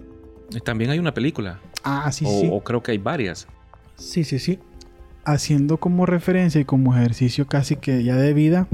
También 0.63 0.89
hay 0.89 0.99
una 0.99 1.13
película. 1.13 1.59
Ah, 1.83 2.11
sí, 2.11 2.25
o, 2.27 2.29
sí. 2.29 2.49
O 2.51 2.61
creo 2.61 2.81
que 2.81 2.91
hay 2.91 2.97
varias. 2.97 3.47
Sí, 3.95 4.23
sí, 4.23 4.39
sí. 4.39 4.59
Haciendo 5.23 5.77
como 5.77 6.05
referencia 6.05 6.59
y 6.59 6.65
como 6.65 6.95
ejercicio 6.95 7.47
casi 7.47 7.75
que 7.75 8.03
ya 8.03 8.15
de 8.15 8.33
vida, 8.33 8.67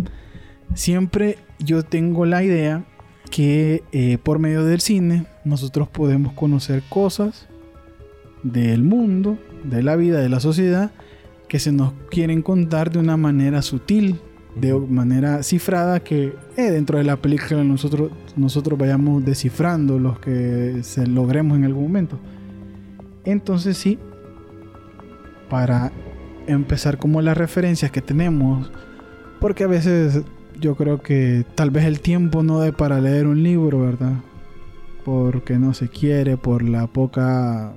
siempre 0.74 1.38
yo 1.60 1.84
tengo 1.84 2.26
la 2.26 2.44
idea 2.44 2.86
que 3.30 3.84
eh, 3.92 4.18
por 4.22 4.40
medio 4.40 4.64
del 4.64 4.82
cine 4.82 5.26
nosotros 5.44 5.88
podemos 5.88 6.34
conocer 6.34 6.84
cosas 6.90 7.48
del 8.44 8.84
mundo, 8.84 9.38
de 9.64 9.84
la 9.84 9.96
vida, 9.96 10.20
de 10.20 10.30
la 10.30 10.40
sociedad, 10.40 10.92
que 11.48 11.60
se 11.60 11.72
nos 11.72 11.94
quieren 12.10 12.42
contar 12.42 12.92
de 12.92 13.00
una 13.00 13.18
manera 13.18 13.62
sutil, 13.62 14.20
de 14.56 14.74
manera 14.74 15.44
cifrada, 15.44 16.00
que 16.00 16.34
eh, 16.56 16.72
dentro 16.72 16.98
de 16.98 17.04
la 17.04 17.18
película 17.18 17.64
nosotros, 17.64 18.12
nosotros 18.36 18.78
vayamos 18.78 19.24
descifrando 19.24 20.00
los 20.00 20.20
que 20.20 20.80
se 20.84 21.08
logremos 21.08 21.58
en 21.58 21.66
algún 21.66 21.84
momento. 21.84 22.20
Entonces 23.24 23.78
sí, 23.78 24.00
para 25.50 25.92
empezar 26.48 26.98
como 26.98 27.22
las 27.22 27.38
referencias 27.38 27.92
que 27.92 28.02
tenemos, 28.02 28.72
porque 29.40 29.64
a 29.64 29.68
veces 29.68 30.24
yo 30.60 30.76
creo 30.76 31.02
que 31.02 31.46
tal 31.56 31.72
vez 31.72 31.86
el 31.86 32.00
tiempo 32.00 32.44
no 32.44 32.60
dé 32.60 32.74
para 32.74 33.00
leer 33.00 33.28
un 33.28 33.44
libro, 33.44 33.82
¿verdad? 33.82 34.14
Porque 35.06 35.58
no 35.58 35.74
se 35.74 35.88
quiere, 35.88 36.38
por 36.38 36.64
la 36.64 36.88
poca 36.88 37.74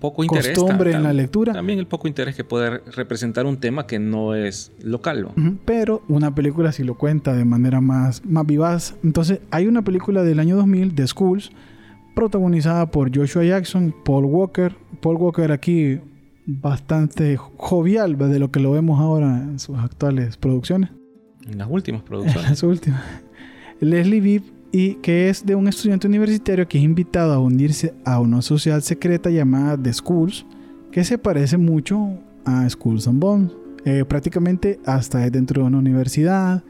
poco 0.00 0.24
interés, 0.24 0.56
costumbre 0.56 0.92
en 0.92 1.02
la 1.02 1.12
lectura. 1.12 1.52
También 1.52 1.78
el 1.78 1.86
poco 1.86 2.08
interés 2.08 2.36
que 2.36 2.44
puede 2.44 2.78
representar 2.92 3.46
un 3.46 3.58
tema 3.58 3.86
que 3.86 3.98
no 3.98 4.34
es 4.34 4.72
local. 4.82 5.28
Pero 5.64 6.02
una 6.08 6.34
película 6.34 6.72
sí 6.72 6.84
lo 6.84 6.96
cuenta 6.96 7.34
de 7.34 7.44
manera 7.44 7.80
más, 7.80 8.24
más 8.24 8.46
vivaz. 8.46 8.94
Entonces, 9.02 9.40
hay 9.50 9.66
una 9.66 9.82
película 9.82 10.22
del 10.22 10.38
año 10.38 10.56
2000, 10.56 10.94
The 10.94 11.06
Schools, 11.06 11.50
protagonizada 12.14 12.90
por 12.90 13.16
Joshua 13.16 13.44
Jackson, 13.44 13.94
Paul 14.04 14.26
Walker. 14.26 14.76
Paul 15.00 15.16
Walker 15.16 15.50
aquí 15.50 16.00
bastante 16.46 17.36
jovial 17.36 18.16
de 18.18 18.38
lo 18.38 18.50
que 18.50 18.60
lo 18.60 18.70
vemos 18.72 19.00
ahora 19.00 19.38
en 19.38 19.58
sus 19.58 19.78
actuales 19.78 20.36
producciones. 20.36 20.90
En 21.50 21.58
las 21.58 21.68
últimas 21.70 22.02
producciones. 22.08 22.44
en 22.44 22.50
las 22.50 22.62
últimas. 22.62 23.02
Leslie 23.80 24.20
Bibb 24.20 24.42
y 24.72 24.94
que 24.96 25.28
es 25.28 25.46
de 25.46 25.54
un 25.54 25.68
estudiante 25.68 26.08
universitario 26.08 26.66
que 26.66 26.78
es 26.78 26.84
invitado 26.84 27.32
a 27.32 27.38
unirse 27.38 27.94
a 28.04 28.18
una 28.18 28.42
sociedad 28.42 28.80
secreta 28.80 29.30
llamada 29.30 29.80
The 29.80 29.92
Schools, 29.92 30.44
que 30.90 31.04
se 31.04 31.16
parece 31.16 31.56
mucho 31.56 32.18
a 32.44 32.68
Schools 32.68 33.06
and 33.06 33.20
Bones. 33.20 33.52
Eh, 33.84 34.04
prácticamente 34.08 34.80
hasta 34.86 35.30
dentro 35.30 35.62
de 35.62 35.68
una 35.68 35.78
universidad. 35.78 36.64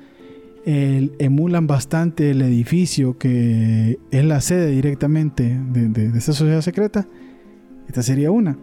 emulan 0.66 1.66
bastante 1.66 2.30
el 2.30 2.42
edificio 2.42 3.16
que 3.18 3.98
es 4.10 4.24
la 4.24 4.40
sede 4.40 4.70
directamente 4.70 5.60
de, 5.72 5.88
de, 5.88 6.18
esa 6.18 6.32
sociedad 6.32 6.60
secreta. 6.60 7.06
Esta 7.86 8.02
sería 8.02 8.30
una. 8.30 8.56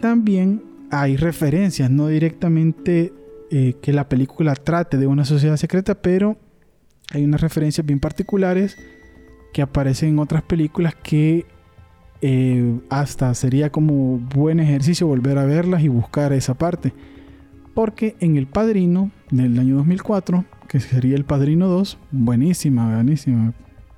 También 0.00 0.62
hay 0.90 1.16
referencias, 1.16 1.90
no 1.90 2.08
directamente 2.08 3.12
eh, 3.54 3.74
que 3.82 3.92
la 3.92 4.08
película 4.08 4.54
trate 4.54 4.96
de 4.96 5.06
una 5.06 5.26
sociedad 5.26 5.58
secreta, 5.58 5.94
pero 5.94 6.38
hay 7.12 7.22
unas 7.22 7.42
referencias 7.42 7.86
bien 7.86 8.00
particulares 8.00 8.78
que 9.52 9.60
aparecen 9.60 10.08
en 10.08 10.20
otras 10.20 10.42
películas 10.42 10.94
que 10.94 11.44
eh, 12.22 12.80
hasta 12.88 13.34
sería 13.34 13.70
como 13.70 14.16
buen 14.16 14.58
ejercicio 14.58 15.06
volver 15.06 15.36
a 15.36 15.44
verlas 15.44 15.82
y 15.82 15.88
buscar 15.88 16.32
esa 16.32 16.54
parte. 16.54 16.94
Porque 17.74 18.16
en 18.20 18.38
El 18.38 18.46
Padrino 18.46 19.10
del 19.30 19.58
año 19.58 19.76
2004, 19.76 20.46
que 20.66 20.80
sería 20.80 21.14
El 21.14 21.26
Padrino 21.26 21.68
2, 21.68 21.98
buenísima, 22.10 22.94
buenísima. 22.94 23.52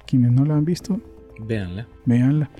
Quienes 0.04 0.32
no 0.32 0.44
la 0.44 0.56
han 0.56 0.64
visto, 0.64 1.00
véanla. 1.38 1.86
Véanla. 2.06 2.50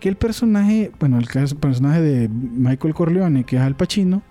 Que 0.00 0.08
el 0.08 0.16
personaje, 0.16 0.90
bueno, 0.98 1.20
el 1.20 1.28
personaje 1.60 2.00
de 2.00 2.28
Michael 2.28 2.94
Corleone, 2.94 3.44
que 3.44 3.54
es 3.54 3.62
Al 3.62 3.76
Pacino, 3.76 4.24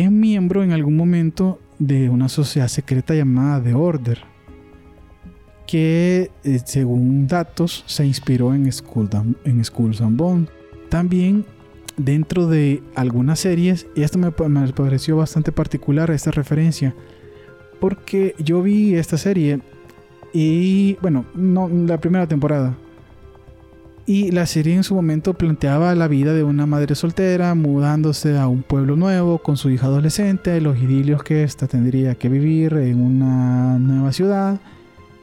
es 0.00 0.10
miembro 0.10 0.62
en 0.62 0.72
algún 0.72 0.96
momento 0.96 1.60
de 1.78 2.08
una 2.08 2.28
sociedad 2.28 2.68
secreta 2.68 3.14
llamada 3.14 3.62
The 3.62 3.74
Order 3.74 4.32
que 5.66 6.30
eh, 6.44 6.60
según 6.64 7.26
datos 7.26 7.84
se 7.86 8.04
inspiró 8.06 8.54
en, 8.54 8.70
School 8.72 9.08
en 9.44 9.62
and 10.04 10.16
Bones. 10.16 10.48
También 10.88 11.44
dentro 11.96 12.46
de 12.46 12.82
algunas 12.94 13.40
series, 13.40 13.86
y 13.94 14.02
esto 14.02 14.18
me, 14.18 14.30
pareció 14.32 15.16
bastante 15.16 15.52
particular 15.52 16.10
esta 16.10 16.30
referencia, 16.30 16.94
porque 17.80 18.34
yo 18.38 18.62
vi 18.62 18.94
esta 18.94 19.18
serie 19.18 19.60
y 20.32 20.96
bueno, 21.02 21.26
no 21.34 21.68
la 21.68 21.98
primera 21.98 22.26
temporada. 22.26 22.76
Y 24.04 24.32
la 24.32 24.46
serie 24.46 24.74
en 24.74 24.82
su 24.82 24.94
momento 24.96 25.34
planteaba 25.34 25.94
la 25.94 26.08
vida 26.08 26.34
de 26.34 26.42
una 26.42 26.66
madre 26.66 26.96
soltera 26.96 27.54
mudándose 27.54 28.36
a 28.36 28.48
un 28.48 28.62
pueblo 28.62 28.96
nuevo 28.96 29.38
con 29.38 29.56
su 29.56 29.70
hija 29.70 29.86
adolescente, 29.86 30.60
los 30.60 30.76
idilios 30.78 31.22
que 31.22 31.44
ésta 31.44 31.68
tendría 31.68 32.16
que 32.16 32.28
vivir 32.28 32.72
en 32.74 33.00
una 33.00 33.78
nueva 33.78 34.12
ciudad 34.12 34.60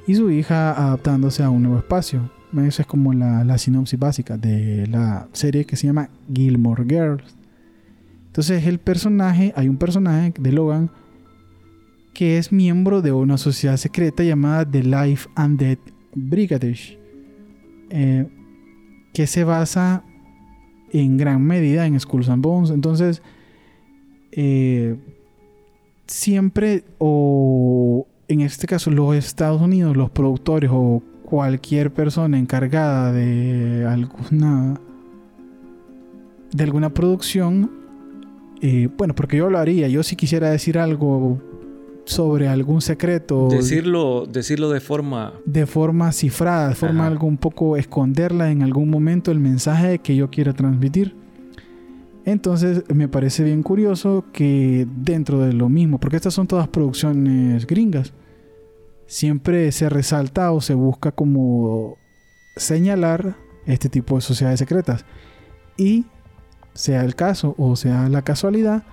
y 0.07 0.15
su 0.15 0.31
hija 0.31 0.71
adaptándose 0.71 1.43
a 1.43 1.49
un 1.49 1.63
nuevo 1.63 1.77
espacio. 1.77 2.31
Esa 2.57 2.81
es 2.81 2.87
como 2.87 3.13
la, 3.13 3.57
sinopsis 3.57 3.99
básica 3.99 4.37
de 4.37 4.87
la 4.87 5.27
serie 5.33 5.65
que 5.65 5.75
se 5.75 5.87
llama 5.87 6.09
Gilmore 6.33 6.85
Girls. 6.85 7.35
Entonces 8.27 8.65
el 8.65 8.79
personaje, 8.79 9.53
hay 9.55 9.67
un 9.67 9.77
personaje 9.77 10.33
de 10.39 10.51
Logan 10.51 10.89
que 12.13 12.37
es 12.37 12.51
miembro 12.51 13.01
de 13.01 13.11
una 13.11 13.37
sociedad 13.37 13.77
secreta 13.77 14.23
llamada 14.23 14.65
The 14.65 14.83
Life 14.83 15.29
and 15.35 15.59
Death 15.59 15.79
Brigadish, 16.15 16.97
eh, 17.89 18.27
que 19.19 19.27
se 19.27 19.43
basa 19.43 20.01
en 20.93 21.17
gran 21.17 21.43
medida 21.43 21.85
en 21.85 21.99
Skulls 21.99 22.29
and 22.29 22.41
Bones. 22.41 22.69
Entonces, 22.69 23.21
eh, 24.31 24.95
siempre 26.07 26.85
o 26.99 28.07
en 28.29 28.39
este 28.39 28.65
caso 28.65 28.91
los 28.91 29.13
Estados 29.17 29.61
Unidos, 29.61 29.97
los 29.97 30.09
productores 30.09 30.69
o 30.73 31.03
cualquier 31.25 31.91
persona 31.91 32.39
encargada 32.39 33.11
de 33.11 33.85
alguna 33.85 34.79
de 36.53 36.63
alguna 36.63 36.89
producción, 36.93 37.69
eh, 38.61 38.87
bueno, 38.97 39.15
porque 39.15 39.35
yo 39.35 39.49
lo 39.49 39.59
haría, 39.59 39.89
yo 39.89 40.01
si 40.01 40.15
quisiera 40.15 40.49
decir 40.49 40.79
algo 40.79 41.41
sobre 42.09 42.47
algún 42.47 42.81
secreto. 42.81 43.49
Decirlo, 43.49 44.25
decirlo 44.25 44.71
de 44.71 44.79
forma... 44.79 45.33
De 45.45 45.67
forma 45.67 46.11
cifrada, 46.11 46.69
de 46.69 46.75
forma 46.75 47.05
algo 47.05 47.27
un 47.27 47.37
poco 47.37 47.77
esconderla 47.77 48.49
en 48.49 48.63
algún 48.63 48.89
momento 48.89 49.31
el 49.31 49.39
mensaje 49.39 49.99
que 49.99 50.15
yo 50.15 50.31
quiera 50.31 50.53
transmitir. 50.53 51.15
Entonces 52.25 52.83
me 52.93 53.07
parece 53.07 53.43
bien 53.43 53.61
curioso 53.61 54.25
que 54.33 54.87
dentro 54.97 55.39
de 55.39 55.53
lo 55.53 55.69
mismo, 55.69 55.99
porque 55.99 56.15
estas 56.15 56.33
son 56.33 56.47
todas 56.47 56.67
producciones 56.67 57.67
gringas, 57.67 58.13
siempre 59.05 59.71
se 59.71 59.87
resalta 59.87 60.51
o 60.51 60.61
se 60.61 60.73
busca 60.73 61.11
como 61.11 61.95
señalar 62.55 63.35
este 63.67 63.87
tipo 63.87 64.15
de 64.15 64.21
sociedades 64.21 64.59
secretas. 64.59 65.05
Y 65.77 66.05
sea 66.73 67.03
el 67.03 67.13
caso 67.13 67.53
o 67.59 67.75
sea 67.75 68.09
la 68.09 68.23
casualidad, 68.23 68.83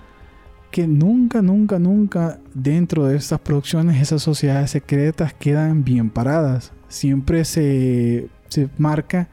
que 0.77 0.85
nunca, 0.85 1.41
nunca, 1.41 1.79
nunca 1.79 2.39
dentro 2.53 3.07
de 3.07 3.17
estas 3.17 3.39
producciones 3.39 3.99
esas 3.99 4.21
sociedades 4.21 4.69
secretas 4.69 5.33
quedan 5.33 5.83
bien 5.83 6.11
paradas. 6.11 6.71
Siempre 6.87 7.45
se, 7.45 8.27
se 8.47 8.69
marca 8.77 9.27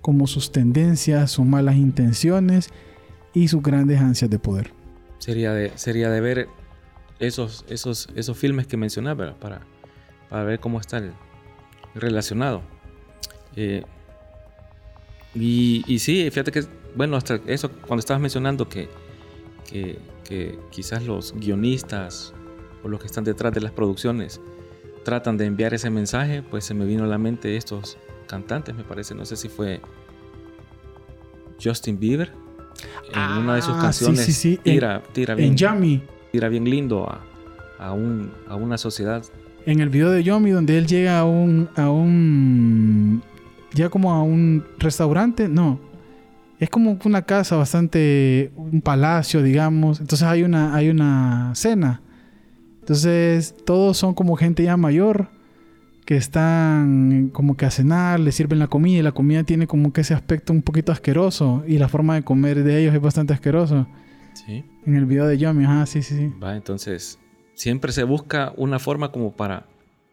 como 0.00 0.26
sus 0.26 0.50
tendencias, 0.50 1.30
sus 1.30 1.46
malas 1.46 1.76
intenciones 1.76 2.70
y 3.32 3.46
sus 3.46 3.62
grandes 3.62 4.00
ansias 4.00 4.28
de 4.32 4.40
poder. 4.40 4.72
Sería 5.18 5.52
de, 5.52 5.70
sería 5.76 6.10
de 6.10 6.20
ver 6.20 6.48
esos, 7.20 7.64
esos, 7.68 8.08
esos 8.16 8.36
filmes 8.36 8.66
que 8.66 8.76
mencionaba 8.76 9.36
para 9.38 9.60
para 10.28 10.42
ver 10.42 10.58
cómo 10.58 10.80
está 10.80 10.98
el 10.98 11.12
relacionado. 11.94 12.62
Eh, 13.54 13.84
y, 15.36 15.84
y, 15.86 16.00
sí, 16.00 16.28
fíjate 16.32 16.50
que, 16.50 16.64
bueno, 16.96 17.16
hasta 17.16 17.38
eso, 17.46 17.70
cuando 17.70 18.00
estabas 18.00 18.20
mencionando 18.20 18.68
que, 18.68 18.88
que, 19.70 20.00
quizás 20.70 21.04
los 21.04 21.34
guionistas 21.34 22.32
o 22.82 22.88
los 22.88 23.00
que 23.00 23.06
están 23.06 23.24
detrás 23.24 23.52
de 23.52 23.60
las 23.60 23.72
producciones 23.72 24.40
tratan 25.04 25.36
de 25.36 25.46
enviar 25.46 25.74
ese 25.74 25.90
mensaje, 25.90 26.42
pues 26.42 26.64
se 26.64 26.74
me 26.74 26.84
vino 26.84 27.04
a 27.04 27.06
la 27.06 27.18
mente 27.18 27.56
estos 27.56 27.98
cantantes, 28.26 28.74
me 28.74 28.84
parece, 28.84 29.14
no 29.14 29.24
sé 29.24 29.36
si 29.36 29.48
fue 29.48 29.80
Justin 31.62 31.98
Bieber, 31.98 32.32
en 33.12 33.38
una 33.38 33.56
de 33.56 33.62
sus 33.62 33.74
ah, 33.76 33.82
canciones 33.82 34.24
sí, 34.24 34.32
sí, 34.32 34.52
sí. 34.52 34.60
Tira, 34.62 35.02
tira, 35.12 35.34
bien, 35.34 35.56
tira 36.30 36.48
bien 36.48 36.64
lindo 36.64 37.08
a, 37.08 37.20
a, 37.78 37.92
un, 37.92 38.30
a 38.48 38.54
una 38.54 38.78
sociedad 38.78 39.24
en 39.66 39.80
el 39.80 39.88
video 39.88 40.10
de 40.10 40.22
Yomi 40.22 40.50
donde 40.50 40.78
él 40.78 40.86
llega 40.86 41.18
a 41.18 41.24
un 41.24 41.68
a 41.76 41.90
un 41.90 43.22
ya 43.72 43.88
como 43.88 44.12
a 44.12 44.22
un 44.22 44.64
restaurante, 44.78 45.48
no. 45.48 45.78
Es 46.60 46.70
como 46.70 46.98
una 47.04 47.22
casa 47.22 47.56
bastante 47.56 48.52
un 48.54 48.82
palacio, 48.82 49.42
digamos. 49.42 49.98
Entonces 50.00 50.28
hay 50.28 50.42
una 50.42 50.74
hay 50.74 50.90
una 50.90 51.52
cena. 51.54 52.02
Entonces 52.80 53.54
todos 53.64 53.96
son 53.96 54.14
como 54.14 54.36
gente 54.36 54.62
ya 54.62 54.76
mayor 54.76 55.28
que 56.04 56.16
están 56.16 57.30
como 57.32 57.56
que 57.56 57.64
a 57.66 57.70
cenar, 57.70 58.20
le 58.20 58.32
sirven 58.32 58.58
la 58.58 58.66
comida 58.66 58.98
y 58.98 59.02
la 59.02 59.12
comida 59.12 59.44
tiene 59.44 59.66
como 59.66 59.92
que 59.92 60.00
ese 60.00 60.12
aspecto 60.12 60.52
un 60.52 60.62
poquito 60.62 60.92
asqueroso 60.92 61.62
y 61.66 61.78
la 61.78 61.88
forma 61.88 62.16
de 62.16 62.22
comer 62.22 62.62
de 62.62 62.80
ellos 62.80 62.94
es 62.94 63.00
bastante 63.00 63.32
asqueroso. 63.32 63.86
Sí. 64.34 64.64
En 64.84 64.96
el 64.96 65.06
video 65.06 65.26
de 65.26 65.38
Yomi, 65.38 65.64
ajá, 65.64 65.86
sí, 65.86 66.02
sí, 66.02 66.16
sí. 66.16 66.32
Va, 66.42 66.56
entonces 66.56 67.18
siempre 67.54 67.92
se 67.92 68.04
busca 68.04 68.52
una 68.56 68.78
forma 68.78 69.12
como 69.12 69.32
para 69.36 69.66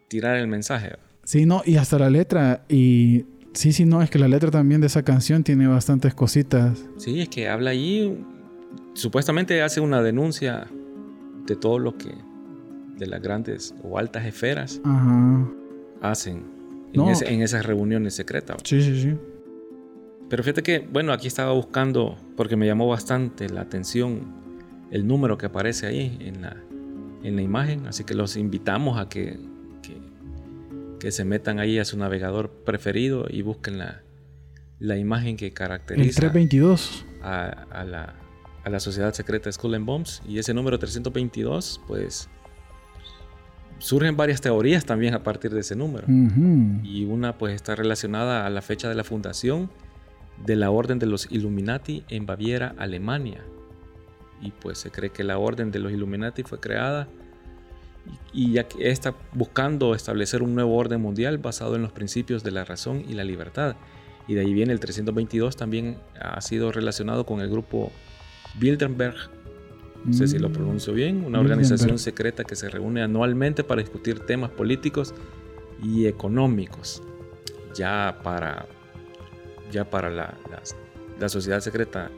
tirar 0.08 0.36
el 0.36 0.48
mensaje. 0.48 0.96
Sí, 1.24 1.46
no, 1.46 1.62
y 1.64 1.76
hasta 1.76 1.98
la 1.98 2.10
letra. 2.10 2.64
Y 2.68 3.26
sí, 3.58 3.72
sí, 3.72 3.84
no, 3.84 4.02
es 4.02 4.08
que 4.08 4.20
la 4.20 4.28
letra 4.28 4.50
también 4.52 4.80
de 4.80 4.86
esa 4.86 5.02
canción 5.02 5.42
tiene 5.42 5.66
bastantes 5.66 6.14
cositas. 6.14 6.78
Sí, 6.96 7.20
es 7.20 7.28
que 7.28 7.48
habla 7.48 7.70
ahí, 7.70 8.24
supuestamente 8.94 9.60
hace 9.62 9.80
una 9.80 10.00
denuncia 10.00 10.68
de 11.44 11.56
todo 11.56 11.80
lo 11.80 11.98
que 11.98 12.14
de 12.96 13.06
las 13.06 13.20
grandes 13.20 13.74
o 13.82 13.98
altas 13.98 14.26
esferas 14.26 14.80
hacen 16.00 16.44
en, 16.92 17.42
esas 17.42 17.66
reuniones 17.66 18.14
secretas. 18.14 18.58
Sí, 18.62 18.80
sí, 18.80 19.02
sí. 19.02 19.16
Pero 20.28 20.42
fíjate 20.44 20.62
que, 20.62 20.78
bueno, 20.78 21.12
aquí 21.12 21.26
estaba 21.26 21.52
buscando, 21.52 22.16
porque 22.36 22.54
me 22.54 22.66
llamó 22.66 22.86
bastante 22.86 23.48
la 23.48 23.62
atención 23.62 24.20
el 24.92 25.06
número 25.06 25.36
que 25.36 25.46
aparece 25.46 25.86
ahí 25.86 26.16
en 26.20 26.42
la, 26.42 26.56
en 27.24 27.34
la 27.34 27.42
imagen, 27.42 27.88
así 27.88 28.04
que 28.04 28.14
los 28.14 28.36
invitamos 28.36 28.98
a 28.98 29.08
que, 29.08 29.38
que, 30.98 31.10
se 31.12 31.24
metan 31.24 31.58
ahí 31.58 31.78
a 31.78 31.84
su 31.84 31.96
navegador 31.98 32.50
preferido 32.64 33.26
y 33.28 33.42
busquen 33.42 33.78
la, 33.78 34.02
la 34.78 34.96
imagen 34.96 35.36
que 35.36 35.52
caracteriza 35.52 36.20
322. 36.20 37.04
A, 37.22 37.46
a, 37.70 37.84
la, 37.84 38.14
a 38.64 38.70
la 38.70 38.80
sociedad 38.80 39.12
secreta 39.12 39.50
Skull 39.50 39.74
and 39.74 39.86
Bombs 39.86 40.22
y 40.28 40.38
ese 40.38 40.54
número 40.54 40.78
322 40.78 41.80
pues 41.86 42.28
surgen 43.78 44.16
varias 44.16 44.40
teorías 44.40 44.84
también 44.84 45.14
a 45.14 45.22
partir 45.22 45.52
de 45.52 45.60
ese 45.60 45.76
número. 45.76 46.06
Y 46.08 47.04
una 47.04 47.38
pues 47.38 47.54
está 47.54 47.74
relacionada 47.74 48.46
a 48.46 48.50
la 48.50 48.62
fecha 48.62 48.88
de 48.88 48.94
la 48.94 49.04
fundación 49.04 49.70
de 50.44 50.56
la 50.56 50.70
Orden 50.70 50.98
de 50.98 51.06
los 51.06 51.30
Illuminati 51.30 52.04
en 52.08 52.26
Baviera, 52.26 52.74
Alemania. 52.78 53.44
Y 54.40 54.52
pues 54.52 54.78
se 54.78 54.90
cree 54.90 55.10
que 55.10 55.24
la 55.24 55.38
orden 55.38 55.72
de 55.72 55.80
los 55.80 55.92
Illuminati 55.92 56.44
fue 56.44 56.60
creada 56.60 57.08
y 58.32 58.52
ya 58.52 58.68
que 58.68 58.90
está 58.90 59.14
buscando 59.32 59.94
establecer 59.94 60.42
un 60.42 60.54
nuevo 60.54 60.76
orden 60.76 61.00
mundial 61.00 61.38
basado 61.38 61.76
en 61.76 61.82
los 61.82 61.92
principios 61.92 62.42
de 62.42 62.50
la 62.50 62.64
razón 62.64 63.04
y 63.08 63.14
la 63.14 63.24
libertad. 63.24 63.76
Y 64.26 64.34
de 64.34 64.42
ahí 64.42 64.52
viene 64.52 64.72
el 64.72 64.80
322, 64.80 65.56
también 65.56 65.98
ha 66.20 66.40
sido 66.40 66.70
relacionado 66.70 67.24
con 67.24 67.40
el 67.40 67.48
grupo 67.48 67.90
Bilderberg, 68.58 69.16
no 70.04 70.12
sé 70.12 70.28
si 70.28 70.38
lo 70.38 70.50
mm. 70.50 70.52
pronuncio 70.52 70.92
bien, 70.92 71.24
una 71.24 71.40
organización 71.40 71.98
secreta 71.98 72.44
que 72.44 72.54
se 72.54 72.68
reúne 72.68 73.02
anualmente 73.02 73.64
para 73.64 73.80
discutir 73.80 74.20
temas 74.20 74.50
políticos 74.50 75.14
y 75.82 76.06
económicos. 76.06 77.02
Ya 77.74 78.20
para, 78.22 78.66
ya 79.72 79.88
para 79.88 80.10
la, 80.10 80.36
la 81.18 81.28
sociedad 81.28 81.60
secreta 81.60 82.10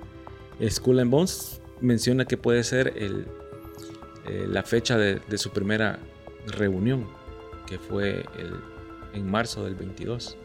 Skull 0.69 1.01
and 1.01 1.11
Bones 1.11 1.61
menciona 1.81 2.25
que 2.25 2.37
puede 2.37 2.65
ser 2.65 2.93
el, 2.97 3.27
eh, 4.27 4.47
la 4.49 4.63
fecha 4.63 4.97
de, 4.99 5.39
su 5.39 5.51
primera 5.51 5.99
reunión, 6.47 7.07
que 7.67 7.79
fue 7.79 8.25
el, 8.39 8.55
en 9.15 9.31
marzo 9.31 9.65
del 9.65 9.75
22, 9.75 10.37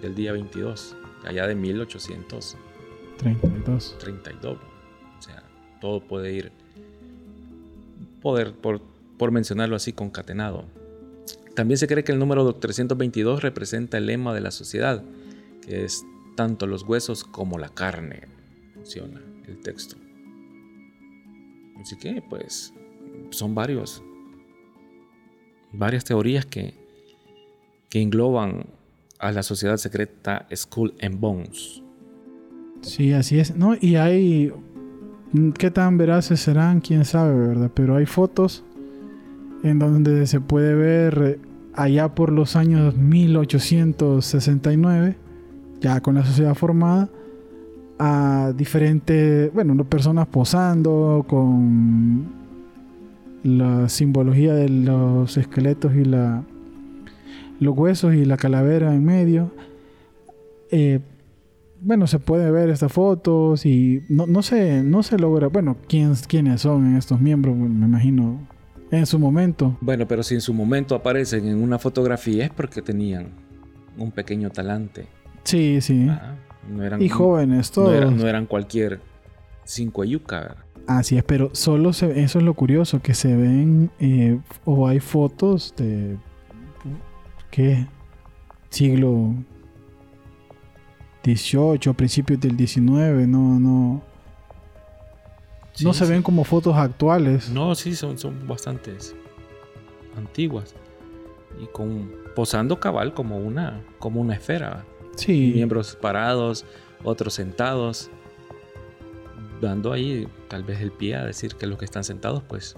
del 0.00 0.14
día 0.14 0.32
22, 0.32 0.96
allá 1.24 1.46
de 1.46 1.54
1832. 1.54 3.96
32. 3.98 4.58
O 5.18 5.22
sea, 5.22 5.42
todo 5.80 6.00
puede 6.00 6.32
ir, 6.32 6.50
poder, 8.20 8.52
por, 8.52 8.80
por 9.18 9.30
mencionarlo 9.30 9.76
así, 9.76 9.92
concatenado. 9.92 10.64
También 11.54 11.78
se 11.78 11.86
cree 11.86 12.02
que 12.02 12.12
el 12.12 12.18
número 12.18 12.54
322 12.54 13.42
representa 13.42 13.98
el 13.98 14.06
lema 14.06 14.34
de 14.34 14.40
la 14.40 14.50
sociedad, 14.50 15.04
que 15.66 15.84
es 15.84 16.04
tanto 16.34 16.66
los 16.66 16.82
huesos 16.82 17.24
como 17.24 17.58
la 17.58 17.68
carne, 17.68 18.22
menciona 18.74 19.20
el 19.46 19.60
texto. 19.60 19.96
Así 21.80 21.96
que, 21.96 22.22
pues, 22.28 22.72
son 23.30 23.54
varios, 23.54 24.02
varias 25.72 26.04
teorías 26.04 26.46
que, 26.46 26.74
que 27.88 28.00
engloban 28.00 28.66
a 29.18 29.32
la 29.32 29.42
sociedad 29.42 29.76
secreta 29.76 30.46
Skull 30.54 30.94
and 31.00 31.20
Bones. 31.20 31.82
Sí, 32.82 33.12
así 33.12 33.38
es. 33.38 33.56
No, 33.56 33.74
y 33.80 33.96
hay. 33.96 34.52
¿Qué 35.56 35.70
tan 35.70 35.96
veraces 35.96 36.40
serán? 36.40 36.80
Quién 36.80 37.04
sabe, 37.04 37.48
¿verdad? 37.48 37.70
Pero 37.72 37.96
hay 37.96 38.04
fotos 38.04 38.64
en 39.62 39.78
donde 39.78 40.26
se 40.26 40.40
puede 40.40 40.74
ver 40.74 41.38
allá 41.74 42.14
por 42.14 42.32
los 42.32 42.56
años 42.56 42.96
1869, 42.96 45.16
ya 45.80 46.00
con 46.00 46.16
la 46.16 46.24
sociedad 46.24 46.54
formada, 46.54 47.08
a 47.98 48.52
diferentes, 48.56 49.52
bueno, 49.54 49.84
personas 49.84 50.26
posando 50.26 51.24
con 51.28 52.41
la 53.42 53.88
simbología 53.88 54.54
de 54.54 54.68
los 54.68 55.36
esqueletos 55.36 55.94
y 55.94 56.04
la 56.04 56.44
los 57.60 57.76
huesos 57.76 58.14
y 58.14 58.24
la 58.24 58.36
calavera 58.36 58.92
en 58.92 59.04
medio. 59.04 59.52
Eh, 60.70 61.00
bueno, 61.80 62.06
se 62.06 62.18
puede 62.18 62.50
ver 62.50 62.70
estas 62.70 62.92
fotos 62.92 63.66
y 63.66 64.02
no, 64.08 64.26
no, 64.26 64.42
se, 64.42 64.82
no 64.82 65.02
se 65.02 65.18
logra, 65.18 65.48
bueno, 65.48 65.76
¿quién, 65.88 66.14
quiénes 66.28 66.62
son 66.62 66.96
estos 66.96 67.20
miembros, 67.20 67.56
me 67.56 67.86
imagino, 67.86 68.40
en 68.90 69.06
su 69.06 69.18
momento. 69.18 69.76
Bueno, 69.80 70.06
pero 70.06 70.22
si 70.22 70.34
en 70.34 70.40
su 70.40 70.54
momento 70.54 70.94
aparecen 70.94 71.46
en 71.46 71.62
una 71.62 71.78
fotografía 71.78 72.44
es 72.44 72.50
porque 72.50 72.82
tenían 72.82 73.28
un 73.96 74.10
pequeño 74.10 74.50
talante. 74.50 75.06
Sí, 75.44 75.80
sí 75.80 76.08
y 76.98 77.08
jóvenes 77.08 77.70
todos. 77.70 78.12
No 78.12 78.26
eran, 78.26 78.46
cualquier 78.46 79.00
cinco 79.64 80.04
yuca. 80.04 80.56
Así 80.86 81.16
es, 81.16 81.24
pero 81.24 81.50
solo 81.54 81.92
se, 81.92 82.22
eso 82.22 82.38
es 82.38 82.44
lo 82.44 82.54
curioso, 82.54 83.00
que 83.00 83.14
se 83.14 83.36
ven 83.36 83.90
eh, 84.00 84.38
o 84.64 84.88
hay 84.88 85.00
fotos 85.00 85.74
de... 85.76 86.18
¿Qué? 87.50 87.86
Siglo 88.70 89.34
XVIII, 91.24 91.94
principios 91.94 92.40
del 92.40 92.56
XIX, 92.56 93.28
no, 93.28 93.60
no... 93.60 94.02
no 95.82 95.92
se 95.92 96.06
ven 96.06 96.22
como 96.22 96.44
fotos 96.44 96.76
actuales. 96.76 97.50
No, 97.50 97.74
sí, 97.74 97.94
son, 97.94 98.18
son 98.18 98.46
bastantes 98.48 99.14
antiguas. 100.16 100.74
Y 101.62 101.66
con 101.66 102.10
posando 102.34 102.80
cabal 102.80 103.14
como 103.14 103.38
una, 103.38 103.80
como 103.98 104.20
una 104.20 104.34
esfera. 104.34 104.84
Miembros 105.28 105.96
parados, 106.00 106.64
otros 107.04 107.34
sentados, 107.34 108.10
dando 109.62 109.92
ahí 109.92 110.28
tal 110.48 110.64
vez 110.64 110.80
el 110.80 110.92
pie 110.92 111.16
a 111.16 111.24
decir 111.24 111.54
que 111.54 111.66
los 111.66 111.78
que 111.78 111.84
están 111.84 112.04
sentados 112.04 112.42
pues 112.42 112.76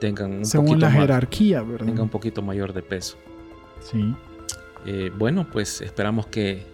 tengan 0.00 0.32
un 0.32 0.44
Según 0.44 0.80
la 0.80 0.90
jerarquía, 0.90 1.62
¿verdad? 1.62 1.98
Un 1.98 2.08
poquito 2.08 2.42
mayor 2.42 2.72
de 2.72 2.82
peso. 2.82 3.16
Sí. 3.80 4.14
Eh, 4.86 5.10
bueno, 5.16 5.48
pues 5.50 5.80
esperamos 5.80 6.26
que, 6.26 6.64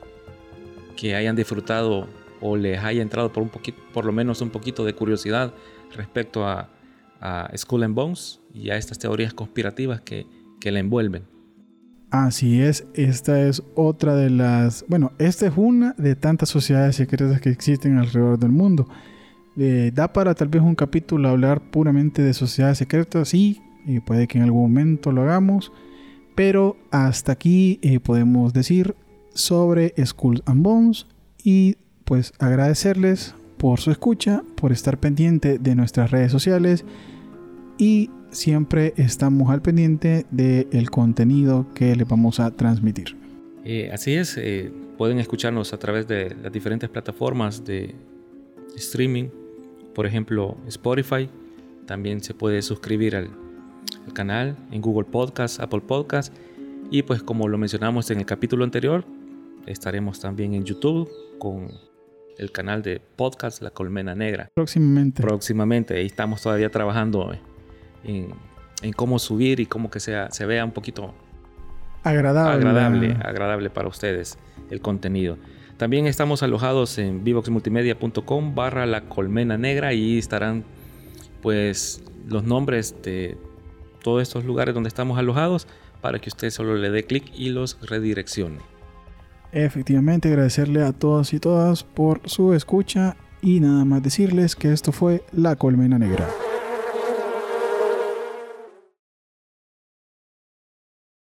que 0.96 1.14
hayan 1.14 1.36
disfrutado 1.36 2.06
o 2.40 2.56
les 2.56 2.78
haya 2.80 3.00
entrado 3.00 3.32
por 3.32 3.42
un 3.42 3.48
poquito, 3.48 3.80
por 3.92 4.04
lo 4.04 4.12
menos 4.12 4.40
un 4.40 4.50
poquito 4.50 4.84
de 4.84 4.94
curiosidad 4.94 5.54
respecto 5.96 6.46
a, 6.46 6.68
a 7.20 7.50
Skull 7.56 7.84
and 7.84 7.94
Bones 7.94 8.40
y 8.52 8.70
a 8.70 8.76
estas 8.76 8.98
teorías 8.98 9.32
conspirativas 9.32 10.00
que, 10.02 10.26
que 10.60 10.70
la 10.70 10.80
envuelven. 10.80 11.33
Así 12.14 12.62
es, 12.62 12.86
esta 12.94 13.42
es 13.42 13.60
otra 13.74 14.14
de 14.14 14.30
las, 14.30 14.84
bueno, 14.86 15.10
esta 15.18 15.48
es 15.48 15.52
una 15.56 15.96
de 15.98 16.14
tantas 16.14 16.48
sociedades 16.48 16.94
secretas 16.94 17.40
que 17.40 17.50
existen 17.50 17.98
alrededor 17.98 18.38
del 18.38 18.52
mundo. 18.52 18.88
Eh, 19.56 19.90
da 19.92 20.12
para 20.12 20.32
tal 20.36 20.46
vez 20.46 20.62
un 20.62 20.76
capítulo 20.76 21.28
hablar 21.28 21.60
puramente 21.72 22.22
de 22.22 22.32
sociedades 22.32 22.78
secretas, 22.78 23.30
sí, 23.30 23.60
puede 24.06 24.28
que 24.28 24.38
en 24.38 24.44
algún 24.44 24.62
momento 24.62 25.10
lo 25.10 25.22
hagamos, 25.22 25.72
pero 26.36 26.76
hasta 26.92 27.32
aquí 27.32 27.80
eh, 27.82 27.98
podemos 27.98 28.52
decir 28.52 28.94
sobre 29.32 29.92
Skulls 30.06 30.44
and 30.46 30.62
Bones 30.62 31.08
y 31.42 31.78
pues 32.04 32.32
agradecerles 32.38 33.34
por 33.58 33.80
su 33.80 33.90
escucha, 33.90 34.44
por 34.54 34.70
estar 34.70 34.98
pendiente 34.98 35.58
de 35.58 35.74
nuestras 35.74 36.12
redes 36.12 36.30
sociales 36.30 36.84
y 37.76 38.08
siempre 38.34 38.92
estamos 38.96 39.50
al 39.50 39.62
pendiente 39.62 40.26
del 40.30 40.90
contenido 40.90 41.66
que 41.74 41.94
les 41.96 42.06
vamos 42.06 42.40
a 42.40 42.50
transmitir. 42.50 43.16
Eh, 43.64 43.90
así 43.92 44.14
es, 44.14 44.36
eh, 44.36 44.70
pueden 44.98 45.18
escucharnos 45.18 45.72
a 45.72 45.78
través 45.78 46.06
de 46.06 46.36
las 46.42 46.52
diferentes 46.52 46.90
plataformas 46.90 47.64
de 47.64 47.94
streaming, 48.76 49.28
por 49.94 50.06
ejemplo 50.06 50.56
Spotify, 50.66 51.30
también 51.86 52.20
se 52.20 52.34
puede 52.34 52.60
suscribir 52.62 53.16
al, 53.16 53.30
al 54.06 54.12
canal 54.12 54.56
en 54.70 54.82
Google 54.82 55.06
Podcast, 55.10 55.60
Apple 55.60 55.80
Podcast 55.80 56.34
y 56.90 57.02
pues 57.02 57.22
como 57.22 57.48
lo 57.48 57.56
mencionamos 57.56 58.10
en 58.10 58.18
el 58.18 58.26
capítulo 58.26 58.64
anterior, 58.64 59.04
estaremos 59.66 60.20
también 60.20 60.54
en 60.54 60.64
YouTube 60.64 61.08
con 61.38 61.68
el 62.36 62.50
canal 62.50 62.82
de 62.82 63.00
podcast 63.16 63.62
La 63.62 63.70
Colmena 63.70 64.14
Negra. 64.14 64.50
Próximamente. 64.54 65.22
Próximamente, 65.22 65.96
ahí 65.96 66.06
estamos 66.06 66.42
todavía 66.42 66.70
trabajando 66.70 67.32
en, 68.04 68.34
cómo 68.94 69.18
subir 69.18 69.60
y 69.60 69.66
cómo 69.66 69.90
que 69.90 70.00
sea, 70.00 70.30
se 70.30 70.44
vea 70.46 70.64
un 70.64 70.72
poquito 70.72 71.14
agradable. 72.02 72.68
agradable, 72.68 73.16
agradable 73.24 73.70
para 73.70 73.88
ustedes 73.88 74.38
el 74.70 74.80
contenido. 74.80 75.38
También 75.76 76.06
estamos 76.06 76.42
alojados 76.42 76.98
en 76.98 77.24
vivoxmultimedia.com 77.24 78.54
barra 78.54 78.86
la 78.86 79.02
colmena 79.02 79.58
negra 79.58 79.92
y 79.92 80.18
estarán 80.18 80.64
pues 81.42 82.02
los 82.28 82.44
nombres 82.44 82.94
de 83.02 83.36
todos 84.02 84.22
estos 84.22 84.44
lugares 84.44 84.74
donde 84.74 84.88
estamos 84.88 85.18
alojados 85.18 85.66
para 86.00 86.18
que 86.18 86.28
usted 86.28 86.50
solo 86.50 86.76
le 86.76 86.90
dé 86.90 87.04
clic 87.04 87.32
y 87.34 87.48
los 87.48 87.78
redireccione. 87.82 88.58
Efectivamente, 89.52 90.28
agradecerle 90.28 90.82
a 90.82 90.92
todos 90.92 91.32
y 91.32 91.40
todas 91.40 91.84
por 91.84 92.20
su 92.28 92.54
escucha 92.54 93.16
y 93.40 93.60
nada 93.60 93.84
más 93.84 94.02
decirles 94.02 94.56
que 94.56 94.72
esto 94.72 94.92
fue 94.92 95.22
La 95.32 95.56
Colmena 95.56 95.98
Negra. 95.98 96.28